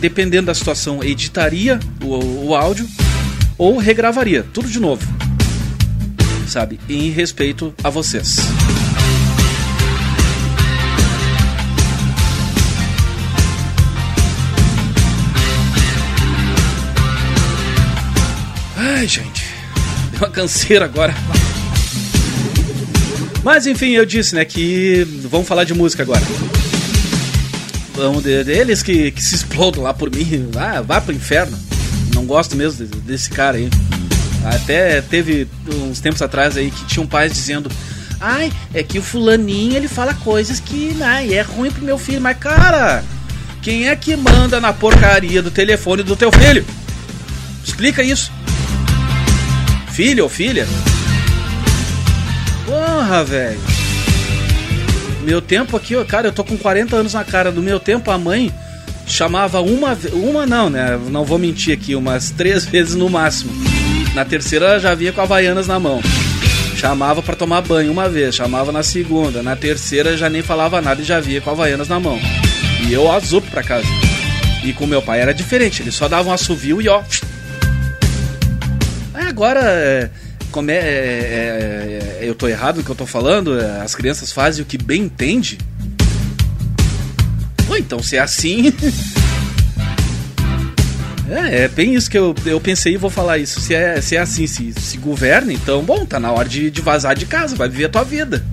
dependendo 0.00 0.46
da 0.46 0.54
situação, 0.54 1.04
editaria 1.04 1.78
o, 2.02 2.48
o 2.48 2.56
áudio 2.56 2.88
ou 3.56 3.78
regravaria. 3.78 4.44
Tudo 4.52 4.68
de 4.68 4.80
novo. 4.80 5.06
Sabe? 6.48 6.80
Em 6.88 7.10
respeito 7.10 7.72
a 7.84 7.90
vocês. 7.90 8.38
Ai, 18.98 19.06
gente. 19.06 19.44
Deu 20.10 20.20
uma 20.22 20.28
canseira 20.30 20.84
agora. 20.84 21.14
Mas 23.44 23.64
enfim, 23.64 23.90
eu 23.90 24.04
disse, 24.04 24.34
né, 24.34 24.44
que 24.44 25.06
vamos 25.30 25.46
falar 25.46 25.62
de 25.62 25.72
música 25.72 26.02
agora. 26.02 26.22
Vamos 27.94 28.24
de- 28.24 28.42
deles 28.42 28.82
que, 28.82 29.12
que 29.12 29.22
se 29.22 29.36
explodam 29.36 29.84
lá 29.84 29.94
por 29.94 30.10
mim. 30.12 30.50
Ah, 30.56 30.82
vá 30.82 31.00
pro 31.00 31.14
inferno. 31.14 31.56
Não 32.12 32.24
gosto 32.24 32.56
mesmo 32.56 32.84
de- 32.84 32.96
desse 33.02 33.30
cara 33.30 33.56
aí. 33.56 33.70
Até 34.44 35.00
teve 35.00 35.46
uns 35.86 36.00
tempos 36.00 36.20
atrás 36.20 36.56
aí 36.56 36.68
que 36.72 36.84
tinham 36.86 37.06
pais 37.06 37.32
dizendo: 37.32 37.70
Ai, 38.20 38.52
é 38.74 38.82
que 38.82 38.98
o 38.98 39.02
fulaninho 39.02 39.76
ele 39.76 39.86
fala 39.86 40.12
coisas 40.12 40.58
que 40.58 40.96
ai, 41.00 41.34
é 41.34 41.42
ruim 41.42 41.70
pro 41.70 41.84
meu 41.84 41.98
filho. 41.98 42.20
Mas 42.20 42.36
cara, 42.38 43.04
quem 43.62 43.88
é 43.88 43.94
que 43.94 44.16
manda 44.16 44.60
na 44.60 44.72
porcaria 44.72 45.40
do 45.40 45.52
telefone 45.52 46.02
do 46.02 46.16
teu 46.16 46.32
filho? 46.32 46.64
Explica 47.64 48.02
isso. 48.02 48.32
Filho 49.98 50.22
ou 50.22 50.30
filha? 50.30 50.64
Porra, 52.64 53.24
velho. 53.24 53.58
Meu 55.24 55.42
tempo 55.42 55.76
aqui, 55.76 55.92
cara, 56.04 56.28
eu 56.28 56.32
tô 56.32 56.44
com 56.44 56.56
40 56.56 56.94
anos 56.94 57.14
na 57.14 57.24
cara. 57.24 57.50
Do 57.50 57.60
meu 57.60 57.80
tempo, 57.80 58.08
a 58.12 58.16
mãe 58.16 58.54
chamava 59.08 59.60
uma, 59.60 59.98
uma 60.12 60.46
não, 60.46 60.70
né? 60.70 60.96
Não 61.10 61.24
vou 61.24 61.36
mentir 61.36 61.74
aqui, 61.74 61.96
umas 61.96 62.30
três 62.30 62.62
vezes 62.70 62.94
no 62.94 63.10
máximo. 63.10 63.50
Na 64.14 64.24
terceira 64.24 64.66
ela 64.66 64.78
já 64.78 64.94
vinha 64.94 65.12
com 65.12 65.20
havaianas 65.20 65.66
na 65.66 65.80
mão. 65.80 66.00
Chamava 66.76 67.20
pra 67.20 67.34
tomar 67.34 67.62
banho 67.62 67.90
uma 67.90 68.08
vez, 68.08 68.36
chamava 68.36 68.70
na 68.70 68.84
segunda, 68.84 69.42
na 69.42 69.56
terceira 69.56 70.16
já 70.16 70.30
nem 70.30 70.42
falava 70.42 70.80
nada 70.80 71.02
e 71.02 71.04
já 71.04 71.18
vinha 71.18 71.40
com 71.40 71.50
havaianas 71.50 71.88
na 71.88 71.98
mão. 71.98 72.20
E 72.86 72.92
eu 72.92 73.10
azupo 73.10 73.50
pra 73.50 73.64
casa. 73.64 73.88
E 74.62 74.72
com 74.72 74.86
meu 74.86 75.02
pai 75.02 75.20
era 75.20 75.34
diferente, 75.34 75.82
ele 75.82 75.90
só 75.90 76.06
dava 76.06 76.28
um 76.28 76.32
assovio 76.32 76.80
e 76.80 76.88
ó. 76.88 77.02
Aí 79.18 79.26
agora, 79.26 79.60
é, 79.60 80.10
como 80.52 80.70
é, 80.70 80.76
é, 80.76 80.78
é, 80.78 82.18
é, 82.20 82.22
eu 82.22 82.36
tô 82.36 82.46
errado 82.46 82.76
no 82.76 82.84
que 82.84 82.90
eu 82.90 82.94
tô 82.94 83.04
falando, 83.04 83.58
é, 83.58 83.80
as 83.80 83.92
crianças 83.92 84.30
fazem 84.30 84.62
o 84.62 84.64
que 84.64 84.78
bem 84.78 85.02
entende. 85.02 85.58
Então 87.76 88.00
se 88.00 88.16
é 88.16 88.20
assim. 88.20 88.68
é, 91.28 91.64
é 91.64 91.68
bem 91.68 91.94
isso 91.94 92.08
que 92.08 92.16
eu, 92.16 92.32
eu 92.46 92.60
pensei 92.60 92.94
e 92.94 92.96
vou 92.96 93.10
falar 93.10 93.38
isso. 93.38 93.60
Se 93.60 93.74
é, 93.74 94.00
se 94.00 94.14
é 94.14 94.20
assim, 94.20 94.46
se, 94.46 94.72
se 94.72 94.96
governa, 94.98 95.52
então, 95.52 95.82
bom, 95.82 96.06
tá 96.06 96.20
na 96.20 96.30
hora 96.30 96.48
de, 96.48 96.70
de 96.70 96.80
vazar 96.80 97.16
de 97.16 97.26
casa, 97.26 97.56
vai 97.56 97.68
viver 97.68 97.86
a 97.86 97.88
tua 97.88 98.04
vida. 98.04 98.46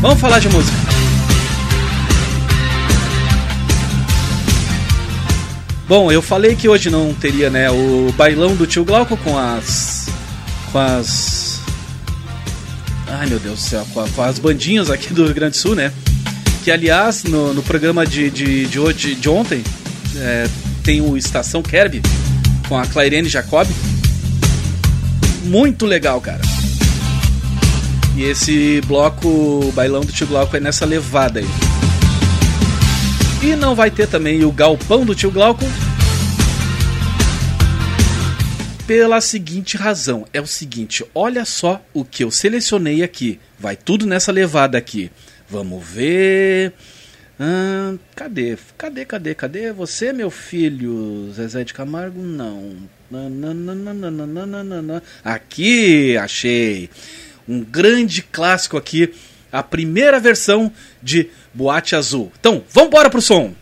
Vamos 0.00 0.20
falar 0.20 0.38
de 0.38 0.48
música. 0.48 0.83
Bom, 5.86 6.10
eu 6.10 6.22
falei 6.22 6.54
que 6.56 6.68
hoje 6.68 6.88
não 6.88 7.12
teria, 7.12 7.50
né, 7.50 7.70
o 7.70 8.12
bailão 8.16 8.54
do 8.56 8.66
tio 8.66 8.84
Glauco 8.84 9.16
com 9.18 9.38
as. 9.38 10.06
com 10.72 10.78
as. 10.78 11.60
Ai 13.06 13.26
meu 13.26 13.38
Deus 13.38 13.58
do 13.60 13.60
céu, 13.62 13.86
com, 13.92 14.00
a- 14.00 14.08
com 14.08 14.22
as 14.22 14.38
bandinhas 14.38 14.90
aqui 14.90 15.12
do 15.12 15.24
Rio 15.26 15.34
Grande 15.34 15.52
do 15.52 15.56
Sul, 15.60 15.74
né? 15.74 15.92
Que 16.64 16.70
aliás, 16.70 17.24
no, 17.24 17.52
no 17.52 17.62
programa 17.62 18.06
de, 18.06 18.30
de, 18.30 18.64
de 18.66 18.80
hoje, 18.80 19.14
de 19.14 19.28
ontem, 19.28 19.62
é, 20.16 20.48
tem 20.82 21.02
o 21.02 21.16
Estação 21.18 21.62
Kerb 21.62 22.00
com 22.66 22.78
a 22.78 22.86
Clairene 22.86 23.28
Jacob. 23.28 23.68
Muito 25.44 25.84
legal, 25.84 26.18
cara. 26.22 26.40
E 28.16 28.22
esse 28.22 28.80
bloco, 28.86 29.70
bailão 29.74 30.00
do 30.00 30.10
tio 30.12 30.26
Glauco 30.26 30.56
é 30.56 30.60
nessa 30.60 30.86
levada 30.86 31.40
aí. 31.40 31.46
E 33.44 33.54
não 33.54 33.74
vai 33.74 33.90
ter 33.90 34.08
também 34.08 34.42
o 34.42 34.50
galpão 34.50 35.04
do 35.04 35.14
tio 35.14 35.30
Glauco. 35.30 35.66
Pela 38.86 39.20
seguinte 39.20 39.76
razão: 39.76 40.26
é 40.32 40.40
o 40.40 40.46
seguinte, 40.46 41.04
olha 41.14 41.44
só 41.44 41.84
o 41.92 42.06
que 42.06 42.24
eu 42.24 42.30
selecionei 42.30 43.02
aqui. 43.02 43.38
Vai 43.58 43.76
tudo 43.76 44.06
nessa 44.06 44.32
levada 44.32 44.78
aqui. 44.78 45.10
Vamos 45.46 45.86
ver. 45.86 46.72
Ahn, 47.38 47.98
cadê? 48.16 48.56
Cadê, 48.78 49.04
cadê, 49.04 49.34
cadê? 49.34 49.72
Você, 49.72 50.10
meu 50.10 50.30
filho? 50.30 51.30
Zezé 51.34 51.64
de 51.64 51.74
Camargo? 51.74 52.22
Não. 52.22 52.76
Aqui, 55.22 56.16
achei. 56.16 56.88
Um 57.46 57.60
grande 57.60 58.22
clássico 58.22 58.78
aqui. 58.78 59.12
A 59.52 59.62
primeira 59.62 60.18
versão 60.18 60.72
de 61.02 61.28
Boate 61.54 61.94
Azul. 61.94 62.32
Então, 62.38 62.62
vamos 62.72 62.88
embora 62.88 63.08
pro 63.08 63.22
som. 63.22 63.52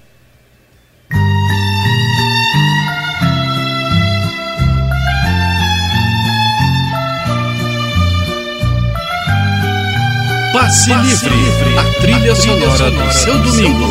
Passe, 10.55 10.94
Livre, 10.94 11.78
a 11.78 12.01
trilha 12.01 12.35
sonora 12.35 12.90
do 12.90 13.12
seu 13.12 13.39
domingo. 13.43 13.86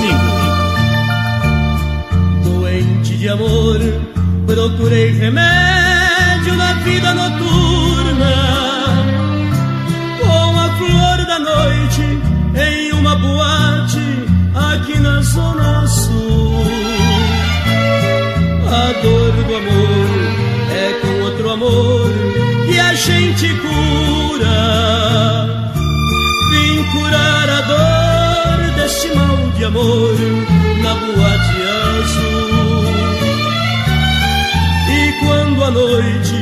Doente 2.43 3.17
de 3.17 3.29
amor, 3.29 3.79
procurei 4.47 5.11
remédio 5.11 6.55
na 6.55 6.73
vida 6.83 7.13
noturna. 7.13 8.35
Com 10.19 10.59
a 10.59 10.69
flor 10.77 11.25
da 11.27 11.39
noite 11.39 12.01
em 12.55 12.91
uma 12.93 13.15
boate 13.15 13.60
aqui 14.73 14.99
na 14.99 15.21
Zona 15.21 15.87
Sul. 15.87 16.63
A 18.67 19.01
dor 19.01 19.31
do 19.31 19.55
amor 19.55 20.09
é 20.71 20.93
com 21.01 21.23
outro 21.23 21.49
amor 21.49 22.09
que 22.65 22.79
a 22.79 22.93
gente 22.93 23.47
cura. 23.55 24.59
Vim 26.51 26.83
curar 26.91 27.49
a 27.49 27.61
dor 27.61 28.75
deste 28.75 29.13
mal 29.13 29.37
de 29.57 29.63
amor 29.65 30.15
na 30.81 30.93
boate 30.95 31.57
azul. 31.99 32.85
E 34.89 35.25
quando 35.25 35.63
a 35.63 35.71
noite 35.71 36.35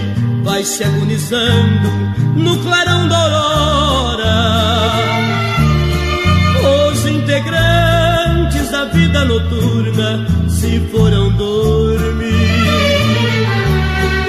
vai 0.44 0.64
se 0.64 0.84
agonizando 0.84 1.90
no 2.36 2.58
clarão 2.60 3.08
da 3.08 3.18
aurora, 3.18 5.09
vida 9.10 9.26
noturna 9.26 10.28
se 10.48 10.80
foram 10.92 11.32
dormir. 11.32 12.30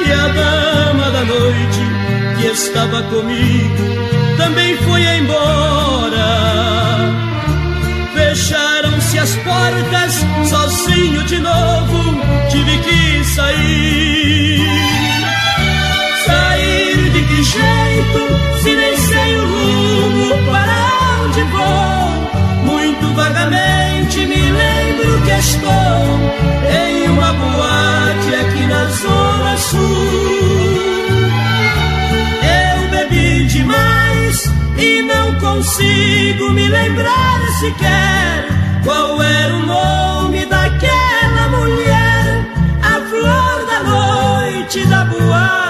E 0.07 0.13
a 0.13 0.29
dama 0.29 1.11
da 1.11 1.25
noite 1.25 1.81
estava 2.51 3.03
comigo 3.05 3.85
também 4.39 4.77
foi 4.79 5.03
embora. 5.19 6.31
Fecharam-se 8.15 9.19
as 9.19 9.37
portas, 9.37 10.25
sozinho 10.49 11.23
de 11.25 11.39
novo, 11.41 12.21
tive 12.51 12.79
que 12.79 13.25
sair. 13.25 14.61
Sair 16.25 17.11
de 17.11 17.23
que 17.23 17.43
jeito, 17.43 18.63
se 18.63 18.75
nem 18.75 18.97
sei 18.97 19.37
o 19.37 19.47
rumo 19.47 20.51
para 20.51 21.25
onde 21.25 21.43
vou? 21.43 22.75
Muito 22.75 23.15
vagamente 23.15 24.27
me 24.27 24.50
lembro 25.01 25.23
que 25.23 25.31
estou 25.31 25.71
em 26.71 27.09
uma 27.09 27.33
boate 27.33 28.35
aqui 28.35 28.67
na 28.67 28.85
Zona 28.87 29.57
Sul. 29.57 30.81
Eu 32.43 32.89
bebi 32.91 33.47
demais 33.47 34.53
e 34.77 35.03
não 35.03 35.35
consigo 35.37 36.51
me 36.53 36.69
lembrar 36.69 37.41
sequer 37.61 38.49
qual 38.85 39.23
era 39.23 39.55
o 39.55 39.67
nome 39.67 40.47
daquela 40.47 41.49
mulher, 41.49 42.47
a 42.83 43.01
flor 43.09 43.67
da 43.67 43.83
noite 43.83 44.87
da 44.87 45.05
boate 45.05 45.70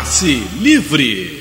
Passe 0.00 0.40
livre. 0.62 1.39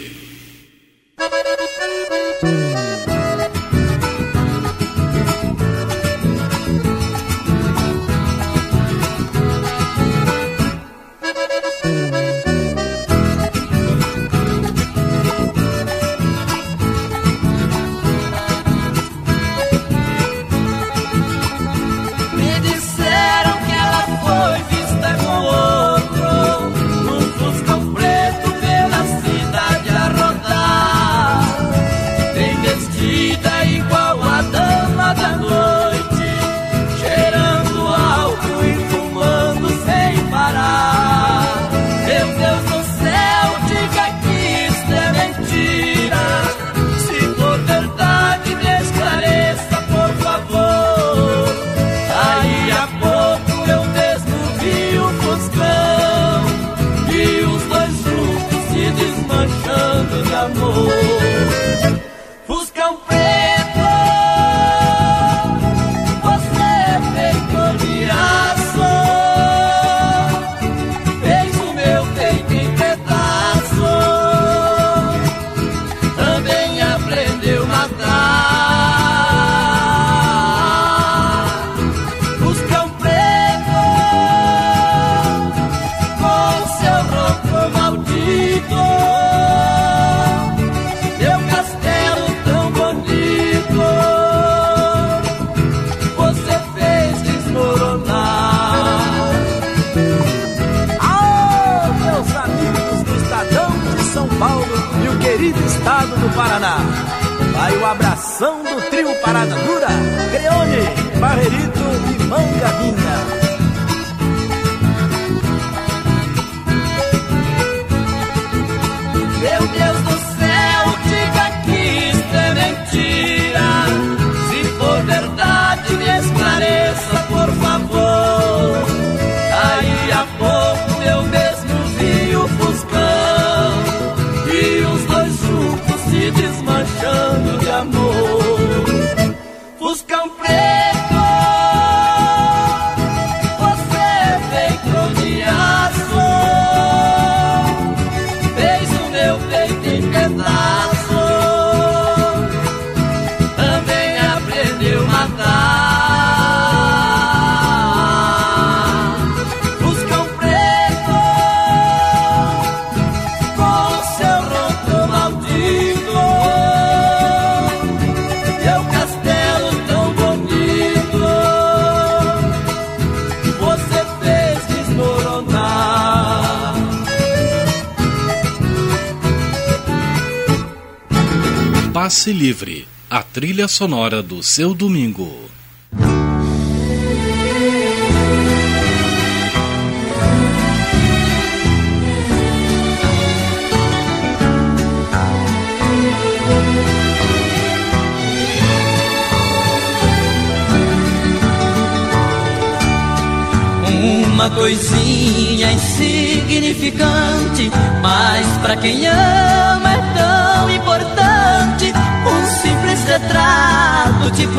Trilha 183.60 183.68
sonora 183.68 184.24
do 184.24 184.42
seu 184.42 184.74
domingo. 184.74 185.49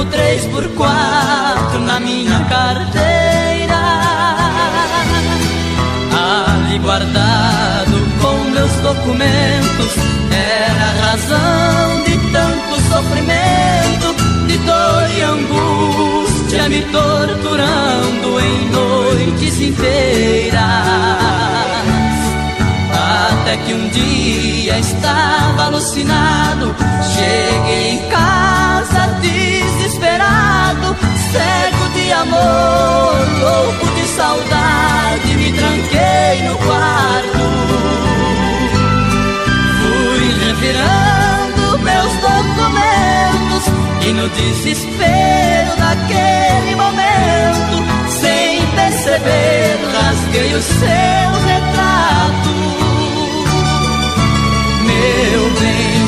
Tipo 0.00 0.04
3 0.04 0.46
por 0.46 0.68
4 0.68 1.80
na 1.80 2.00
minha 2.00 2.38
carteira. 2.44 3.80
Ali 6.12 6.78
guardado 6.78 7.96
com 8.20 8.50
meus 8.50 8.72
documentos, 8.72 9.92
era 10.30 10.84
a 10.84 11.10
razão 11.10 12.04
de 12.04 12.18
tanto 12.32 12.80
sofrimento, 12.88 14.14
de 14.46 14.58
dor 14.58 15.10
e 15.16 15.22
angústia 15.22 16.68
me 16.68 16.82
torturando 16.82 18.40
em 18.40 18.70
noites 18.70 19.60
inteiras. 19.60 20.60
Até 23.32 23.56
que 23.58 23.74
um 23.74 23.88
dia 23.88 24.78
estava 24.78 25.64
alucinado, 25.64 26.74
cheguei 27.14 27.94
em 27.94 28.08
casa 28.08 28.59
desespero 44.40 45.76
daquele 45.76 46.74
momento, 46.74 47.74
sem 48.20 48.66
perceber, 48.74 49.78
rasguei 49.92 50.54
o 50.54 50.62
seu 50.62 51.30
retrato. 51.50 52.54
Meu 54.86 55.42
bem, 55.60 56.00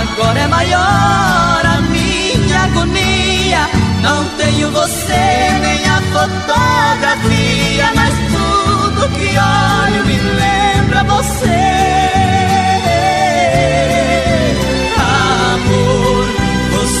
agora 0.00 0.40
é 0.40 0.48
maior 0.48 1.62
a 1.64 1.80
minha 1.90 2.62
agonia. 2.64 3.68
Não 4.02 4.24
tenho 4.36 4.70
você 4.70 5.58
nem 5.62 5.88
a 5.88 6.00
fotografia, 6.14 7.92
mas 7.94 8.14
tudo 8.34 9.08
que 9.16 9.38
olho 9.38 10.06
me 10.06 10.18
lembra 10.18 11.04
você. 11.04 11.81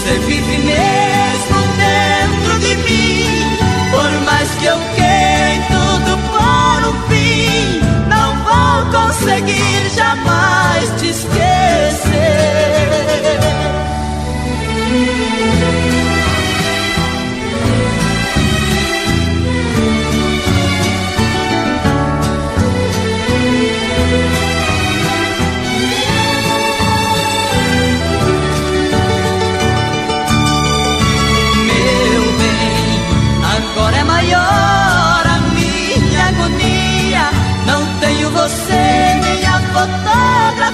Você 0.02 0.18
vive 0.18 0.58
mesmo 0.58 1.58
dentro 1.76 2.58
de 2.58 2.76
mim. 2.76 3.56
Por 3.92 4.10
mais 4.24 4.48
que 4.56 4.66
eu 4.66 4.78
queira 4.96 5.32
tudo 5.68 6.18
por 6.28 6.88
um 6.88 7.08
fim, 7.08 7.80
não 8.08 8.34
vou 8.42 9.00
conseguir 9.00 9.90
jamais 9.94 10.41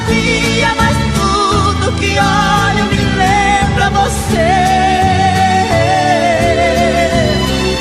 fotografia, 0.09 0.75
mas 0.77 0.97
tudo 1.15 1.93
que 1.99 2.19
olho 2.19 2.85
me 2.87 2.97
lembra 2.97 3.91
você. 3.91 4.53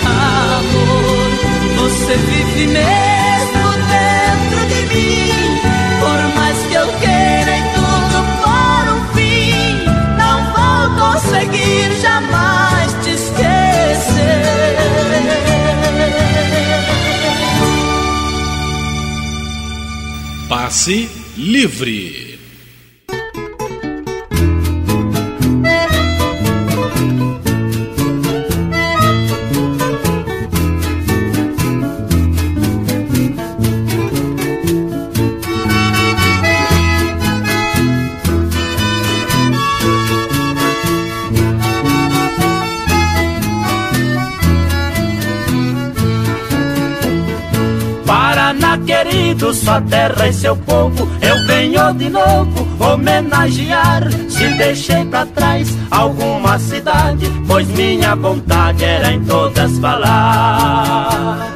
Amor, 0.06 1.30
você 1.78 2.16
vive 2.18 2.68
mesmo 2.68 3.68
dentro 3.88 4.60
de 4.68 4.82
mim. 4.94 5.60
Por 6.00 6.20
mais 6.36 6.58
que 6.68 6.74
eu 6.76 6.88
queira 7.00 7.58
em 7.58 7.64
tudo 7.74 8.18
por 8.42 8.84
um 8.94 9.02
fim, 9.16 9.86
não 10.18 10.38
vou 10.54 11.12
conseguir 11.12 11.92
jamais 12.02 12.94
te 13.04 13.12
esquecer. 13.12 13.58
Passe 20.50 21.17
Livre. 21.58 22.27
Querido, 49.38 49.54
sua 49.54 49.80
terra 49.82 50.28
e 50.28 50.34
seu 50.34 50.56
povo, 50.56 51.08
eu 51.22 51.46
venho 51.46 51.94
de 51.94 52.10
novo 52.10 52.68
homenagear. 52.80 54.04
Se 54.30 54.48
deixei 54.58 55.06
pra 55.06 55.26
trás 55.28 55.70
alguma 55.92 56.58
cidade, 56.60 57.28
pois 57.48 57.68
minha 57.70 58.16
vontade 58.16 58.84
era 58.84 59.12
em 59.14 59.24
todas 59.24 59.78
falar. 59.80 61.56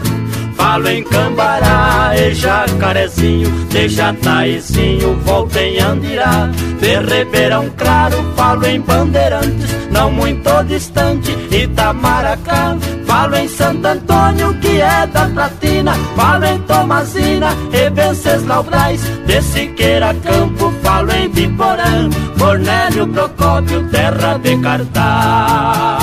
Falo 0.56 0.88
em 0.90 1.04
Cambará 1.04 2.14
e 2.16 2.34
Jacarezinho, 2.36 3.50
de 3.68 3.90
Jataizinho, 3.90 5.16
volto 5.26 5.58
em 5.58 5.80
Andirá. 5.80 6.50
De 6.80 7.00
Ribeirão 7.00 7.70
Claro, 7.78 8.24
falo 8.36 8.66
em 8.68 8.80
Bandeirantes, 8.80 9.90
não 9.92 10.12
muito 10.12 10.64
distante, 10.64 11.32
Itamaracá. 11.52 12.78
Falo 13.12 13.36
em 13.36 13.48
Santo 13.50 13.86
Antônio, 13.86 14.58
que 14.62 14.80
é 14.80 15.06
da 15.06 15.28
Platina, 15.28 15.94
falo 16.16 16.46
em 16.46 16.60
Tomazina 16.60 17.50
e 17.74 17.90
Venceslau 17.90 18.64
Braz. 18.64 19.02
De 19.26 19.42
Siqueira 19.42 20.16
Campo, 20.24 20.72
falo 20.82 21.12
em 21.12 21.28
Biporã, 21.28 22.10
Cornélio 22.40 23.06
Procópio, 23.10 23.86
terra 23.90 24.38
de 24.38 24.56
cartaz. 24.60 26.02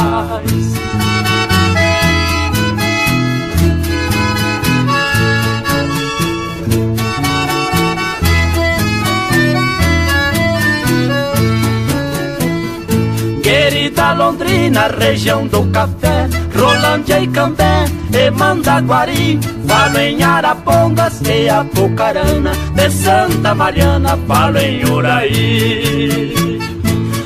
Querida 13.42 14.12
Londrina, 14.12 14.88
região 14.88 15.46
do 15.46 15.64
café, 15.70 16.28
Rolândia 16.68 17.20
e 17.20 17.26
Cambé 17.28 17.84
e 18.12 18.30
Mandaguari. 18.30 19.40
Falo 19.66 19.98
em 19.98 20.22
Arapongas 20.22 21.20
e 21.22 21.48
Apucarana, 21.48 22.52
de 22.74 22.90
Santa 22.90 23.54
Mariana, 23.54 24.18
falo 24.26 24.58
em 24.58 24.84
Uraí. 24.84 26.34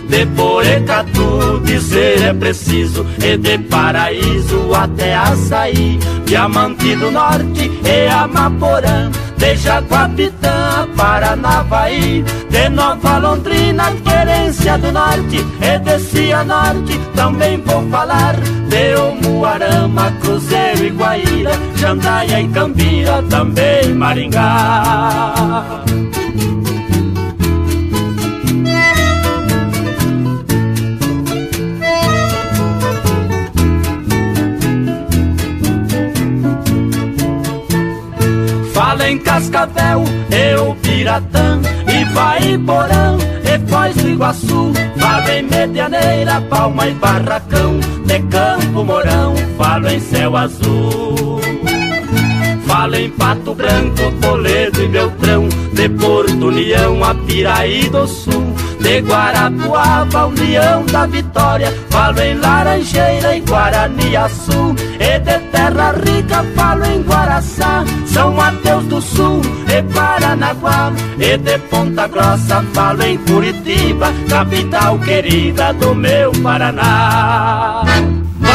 De 0.09 0.27
Porecatu 0.27 1.61
dizer 1.65 2.23
é 2.23 2.35
preciso. 2.35 3.05
E 3.19 3.37
de 3.37 3.59
Paraíso 3.59 4.73
até 4.75 5.15
Açaí. 5.17 5.99
Diamante 6.27 6.95
do 6.97 7.11
Norte 7.11 7.71
e 7.85 8.09
Amaporã. 8.09 9.11
De 9.39 9.57
Jaguapitã 9.57 10.87
Paranavaí. 10.97 12.23
De 12.51 12.69
Nova 12.69 13.19
Londrina, 13.19 13.91
Querência 14.05 14.77
do 14.79 14.93
Norte. 14.93 15.45
E 15.63 15.79
de 15.79 15.99
Cianorte 15.99 17.01
também 17.17 17.57
vou 17.63 17.83
falar 17.89 18.37
Viseu, 18.73 19.15
Muarama, 19.23 20.11
Cruzeiro 20.23 20.87
e 20.87 20.91
Guaíra, 20.91 21.53
Jandaia 21.77 22.41
e 22.41 22.49
Cambira, 22.49 23.23
também 23.29 23.93
Maringá. 23.93 25.83
Fala 38.73 39.11
em 39.11 39.19
Cascavel, 39.19 40.05
eu, 40.31 40.75
Piratã, 40.83 41.61
Vai 42.13 42.59
Porã, 42.59 43.17
e 43.43 43.71
Foz 43.71 43.95
do 43.97 44.09
Iguaçu, 44.09 44.73
Fala 44.99 45.35
em 45.35 45.43
Medianeira, 45.43 46.41
Palma 46.43 46.87
e 46.87 46.95
Barracão, 46.95 47.81
de 48.13 48.21
Campo 48.29 48.85
Mourão, 48.85 49.35
falo 49.57 49.89
em 49.89 49.99
Céu 49.99 50.37
Azul. 50.37 51.41
Falo 52.67 52.95
em 52.97 53.11
Pato 53.11 53.55
Branco, 53.55 54.11
Toledo 54.21 54.83
e 54.83 54.89
Beltrão, 54.89 55.49
de 55.73 55.89
Porto 55.91 56.47
União, 56.47 57.05
Apiraí 57.05 57.89
do 57.89 58.07
Sul, 58.07 58.55
de 58.81 59.01
Guarapuava, 59.01 60.27
União 60.27 60.85
da 60.87 61.07
Vitória, 61.07 61.73
falo 61.91 62.21
em 62.21 62.35
Laranjeira 62.39 63.37
e 63.37 63.41
Guaraniaçu, 63.41 64.75
e 64.99 65.19
de 65.19 65.39
Terra 65.51 65.93
Rica, 66.05 66.45
falo 66.57 66.85
em 66.87 67.03
Guaraçá, 67.03 67.85
São 68.07 68.33
Mateus 68.33 68.85
do 68.85 69.01
Sul 69.03 69.43
e 69.69 69.83
Paranaguá, 69.95 70.93
e 71.19 71.37
de 71.37 71.59
Ponta 71.69 72.09
Grossa, 72.09 72.65
falo 72.73 73.03
em 73.03 73.19
Curitiba, 73.19 74.13
capital 74.29 74.99
querida 74.99 75.73
do 75.75 75.95
meu 75.95 76.33
Paraná. 76.43 77.82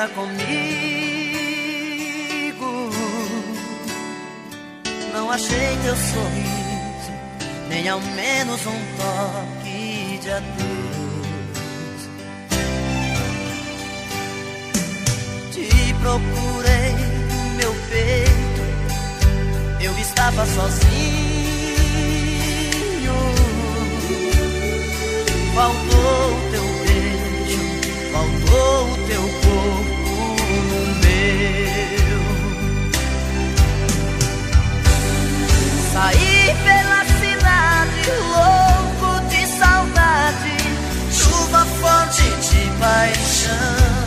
cara 0.00 0.08
comigo. 0.08 0.40
Não 5.12 5.30
achei 5.30 5.76
teu 5.82 5.94
sorriso, 5.96 7.12
nem 7.68 7.88
ao 7.88 8.00
menos 8.00 8.66
um 8.66 8.80
toque 8.96 10.18
de 10.22 10.30
adeus. 10.30 10.80
Te 15.52 15.94
procurei 16.00 16.92
no 17.28 17.50
meu 17.56 17.74
peito, 17.90 18.62
eu 19.82 19.98
estava 19.98 20.46
sozinho. 20.46 21.10
Faltou 25.54 26.39
o 28.52 28.96
teu 29.06 29.22
corpo 29.22 30.36
no 30.68 30.82
meu. 31.02 32.20
Saí 35.92 36.56
pela 36.64 37.00
cidade, 37.20 38.02
louco 38.34 39.10
de 39.28 39.42
saudade, 39.46 40.56
chuva 41.10 41.64
forte 41.80 42.22
de 42.22 42.62
paixão. 42.78 43.99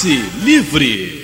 Passe 0.00 0.30
Livre. 0.46 1.19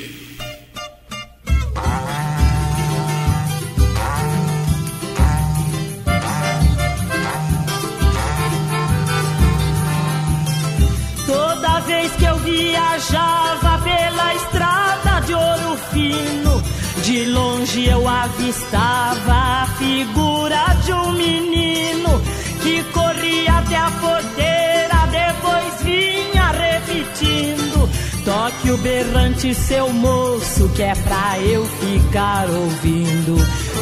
Berrante, 28.87 29.53
seu 29.53 29.93
moço, 29.93 30.69
que 30.69 30.83
é 30.83 30.95
pra 30.95 31.41
eu 31.41 31.67
ficar 31.67 32.49
ouvindo. 32.49 33.37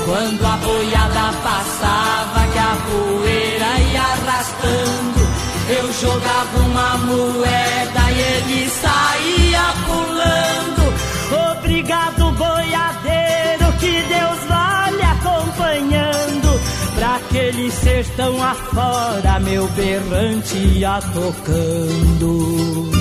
Quando 0.06 0.47
a 0.47 0.56
boiada 0.56 1.26
passava, 1.43 2.47
que 2.52 2.59
a 2.59 2.76
poeira 2.89 3.81
ia 3.93 4.01
arrastando. 4.01 5.20
Eu 5.68 5.93
jogava 5.93 6.59
uma 6.59 6.97
moeda 6.98 8.02
e 8.12 8.20
ele 8.35 8.70
saía 8.70 9.66
pulando. 9.86 10.85
Obrigado, 11.59 12.32
boiadeiro, 12.32 13.72
que 13.81 14.02
Deus 14.09 14.40
vá 14.48 14.90
lhe 14.90 15.02
acompanhando. 15.02 16.60
Pra 16.94 17.18
que 17.28 17.35
naquele 17.35 17.70
sertão 17.70 18.43
afora, 18.43 19.40
meu 19.40 19.66
berrante 19.68 20.56
ia 20.56 21.01
tocando. 21.12 22.93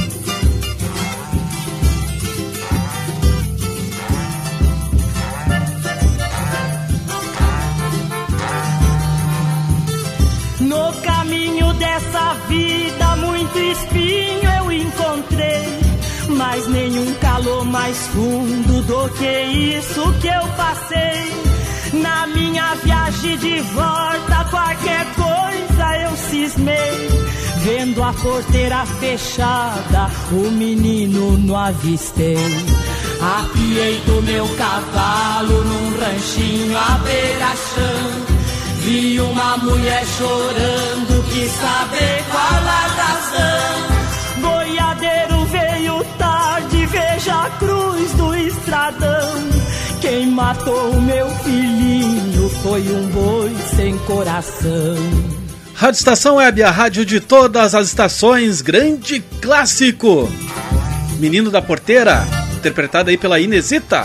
Mais 17.74 17.98
fundo 18.10 18.84
do 18.84 19.10
que 19.16 19.78
isso 19.80 20.14
que 20.22 20.28
eu 20.28 20.48
passei. 20.56 22.02
Na 22.02 22.28
minha 22.28 22.76
viagem 22.76 23.36
de 23.40 23.62
volta, 23.62 24.46
qualquer 24.52 25.08
coisa 25.16 25.98
eu 26.04 26.16
cismei. 26.16 27.10
Vendo 27.64 28.04
a 28.04 28.14
porteira 28.14 28.86
fechada, 29.00 30.08
o 30.32 30.52
menino 30.52 31.36
não 31.40 31.58
avistei. 31.58 32.38
Apiei 33.40 34.00
do 34.06 34.22
meu 34.22 34.48
cavalo 34.50 35.64
num 35.64 35.98
ranchinho 36.00 36.78
à 36.78 37.00
beira-chão. 37.00 38.36
Vi 38.82 39.20
uma 39.20 39.58
mulher 39.58 40.06
chorando, 40.16 41.24
quis 41.32 41.52
saber 41.52 42.24
qual 42.30 42.44
a 42.44 42.86
razão. 43.02 43.93
Matou 50.34 51.00
meu 51.00 51.30
filhinho 51.44 52.50
foi 52.62 52.82
um 52.82 53.08
boi 53.08 53.56
sem 53.76 53.98
coração. 54.00 54.96
Rádio 55.76 56.00
Estação 56.00 56.36
Web, 56.36 56.64
a 56.64 56.72
rádio 56.72 57.06
de 57.06 57.20
todas 57.20 57.76
as 57.76 57.88
estações, 57.88 58.62
grande 58.62 59.24
clássico. 59.42 60.32
Menino 61.20 61.52
da 61.52 61.62
Porteira, 61.62 62.26
interpretado 62.56 63.10
aí 63.10 63.18
pela 63.18 63.40
Inesita. 63.40 64.04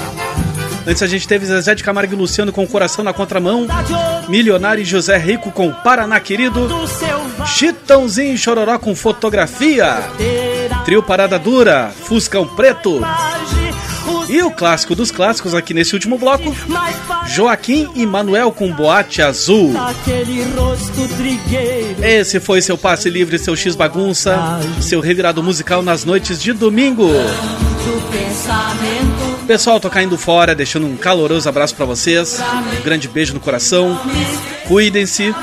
Antes 0.87 1.03
a 1.03 1.07
gente 1.07 1.27
teve 1.27 1.47
Zezé 1.47 1.75
de 1.75 1.85
Camargo 1.85 2.15
e 2.15 2.17
Luciano 2.17 2.53
com 2.53 2.65
o 2.65 2.69
Coração 2.69 3.05
na 3.05 3.13
Contramão, 3.13 3.67
Milionário 4.29 4.83
e 4.83 4.87
José 4.87 5.17
Rico 5.17 5.51
com 5.51 5.73
Paraná 5.73 6.21
Querido, 6.21 6.69
Chitãozinho 7.47 8.35
e 8.35 8.39
Chororó 8.39 8.79
com 8.79 8.95
Fotografia, 8.95 9.97
Trio 10.85 11.03
Parada 11.03 11.39
Dura, 11.39 11.91
Fuscão 12.05 12.47
Preto, 12.47 13.01
e 14.29 14.43
o 14.43 14.51
clássico 14.51 14.95
dos 14.95 15.11
clássicos 15.11 15.55
aqui 15.55 15.73
nesse 15.73 15.95
último 15.95 16.19
bloco, 16.19 16.55
Joaquim 17.27 17.91
e 17.95 18.05
Manuel 18.07 18.53
com 18.53 18.73
Boate 18.73 19.23
Azul. 19.23 19.75
Esse 22.03 22.39
foi 22.41 22.61
seu 22.61 22.77
passe 22.77 23.09
livre, 23.09 23.39
seu 23.39 23.57
X 23.57 23.75
bagunça, 23.75 24.39
seu 24.81 25.01
revirado 25.01 25.43
musical 25.43 25.83
nas 25.83 26.05
noites 26.05 26.41
de 26.43 26.53
domingo. 26.53 27.09
Pessoal, 29.47 29.81
tô 29.81 29.89
caindo 29.89 30.19
fora, 30.19 30.55
deixando 30.55 30.87
um 30.87 30.97
caloroso 30.97 31.49
abraço 31.49 31.75
pra 31.75 31.87
vocês. 31.87 32.39
Um 32.79 32.83
grande 32.83 33.09
beijo 33.09 33.33
no 33.33 33.41
coração. 33.41 33.99
Cuidem-se. 34.67 35.35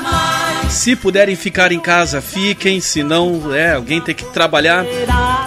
Se 0.70 0.94
puderem 0.94 1.34
ficar 1.34 1.72
em 1.72 1.80
casa, 1.80 2.20
fiquem. 2.20 2.80
Se 2.80 3.02
não, 3.02 3.52
é, 3.52 3.74
alguém 3.74 4.00
tem 4.00 4.14
que 4.14 4.24
trabalhar. 4.26 4.84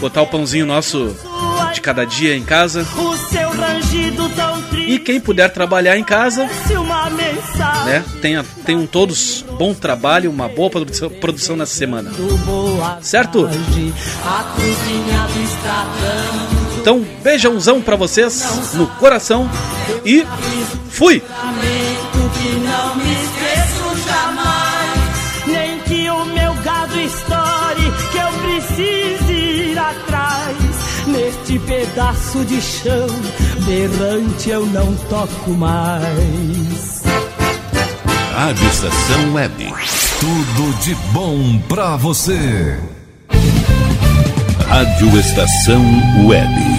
Botar 0.01 0.21
o 0.21 0.27
pãozinho 0.27 0.65
nosso 0.65 1.15
de 1.73 1.81
cada 1.81 2.05
dia 2.05 2.35
em 2.35 2.43
casa. 2.43 2.85
o 2.97 3.17
seu 3.17 3.49
rangido 3.49 4.29
tão 4.29 4.61
triste. 4.63 4.91
E 4.91 4.99
quem 4.99 5.19
puder 5.19 5.49
trabalhar 5.49 5.97
em 5.97 6.03
casa, 6.03 6.49
né? 7.85 8.03
Tenha, 8.21 8.45
tenham 8.65 8.85
todos 8.85 9.45
bom 9.57 9.73
trabalho, 9.73 10.29
uma 10.29 10.47
boa 10.47 10.69
produção, 10.69 11.09
produção 11.09 11.55
nessa 11.55 11.75
semana. 11.75 12.11
Certo? 13.01 13.49
Então, 16.81 17.05
beijãozão 17.23 17.81
pra 17.81 17.95
vocês 17.95 18.73
no 18.73 18.87
coração 18.87 19.49
e 20.05 20.25
fui! 20.89 21.21
Pedaço 31.69 32.43
de 32.45 32.59
chão, 32.59 33.07
berrante 33.63 34.49
eu 34.49 34.65
não 34.65 34.95
toco 35.07 35.51
mais. 35.51 37.03
Rádio 38.33 38.67
Estação 38.67 39.33
Web. 39.35 39.73
Tudo 40.19 40.79
de 40.79 40.95
bom 41.13 41.59
pra 41.69 41.95
você. 41.95 42.79
Rádio 44.67 45.19
Estação 45.19 45.83
Web. 46.25 46.78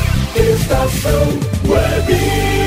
Estação 0.35 1.39
Web. 1.67 2.60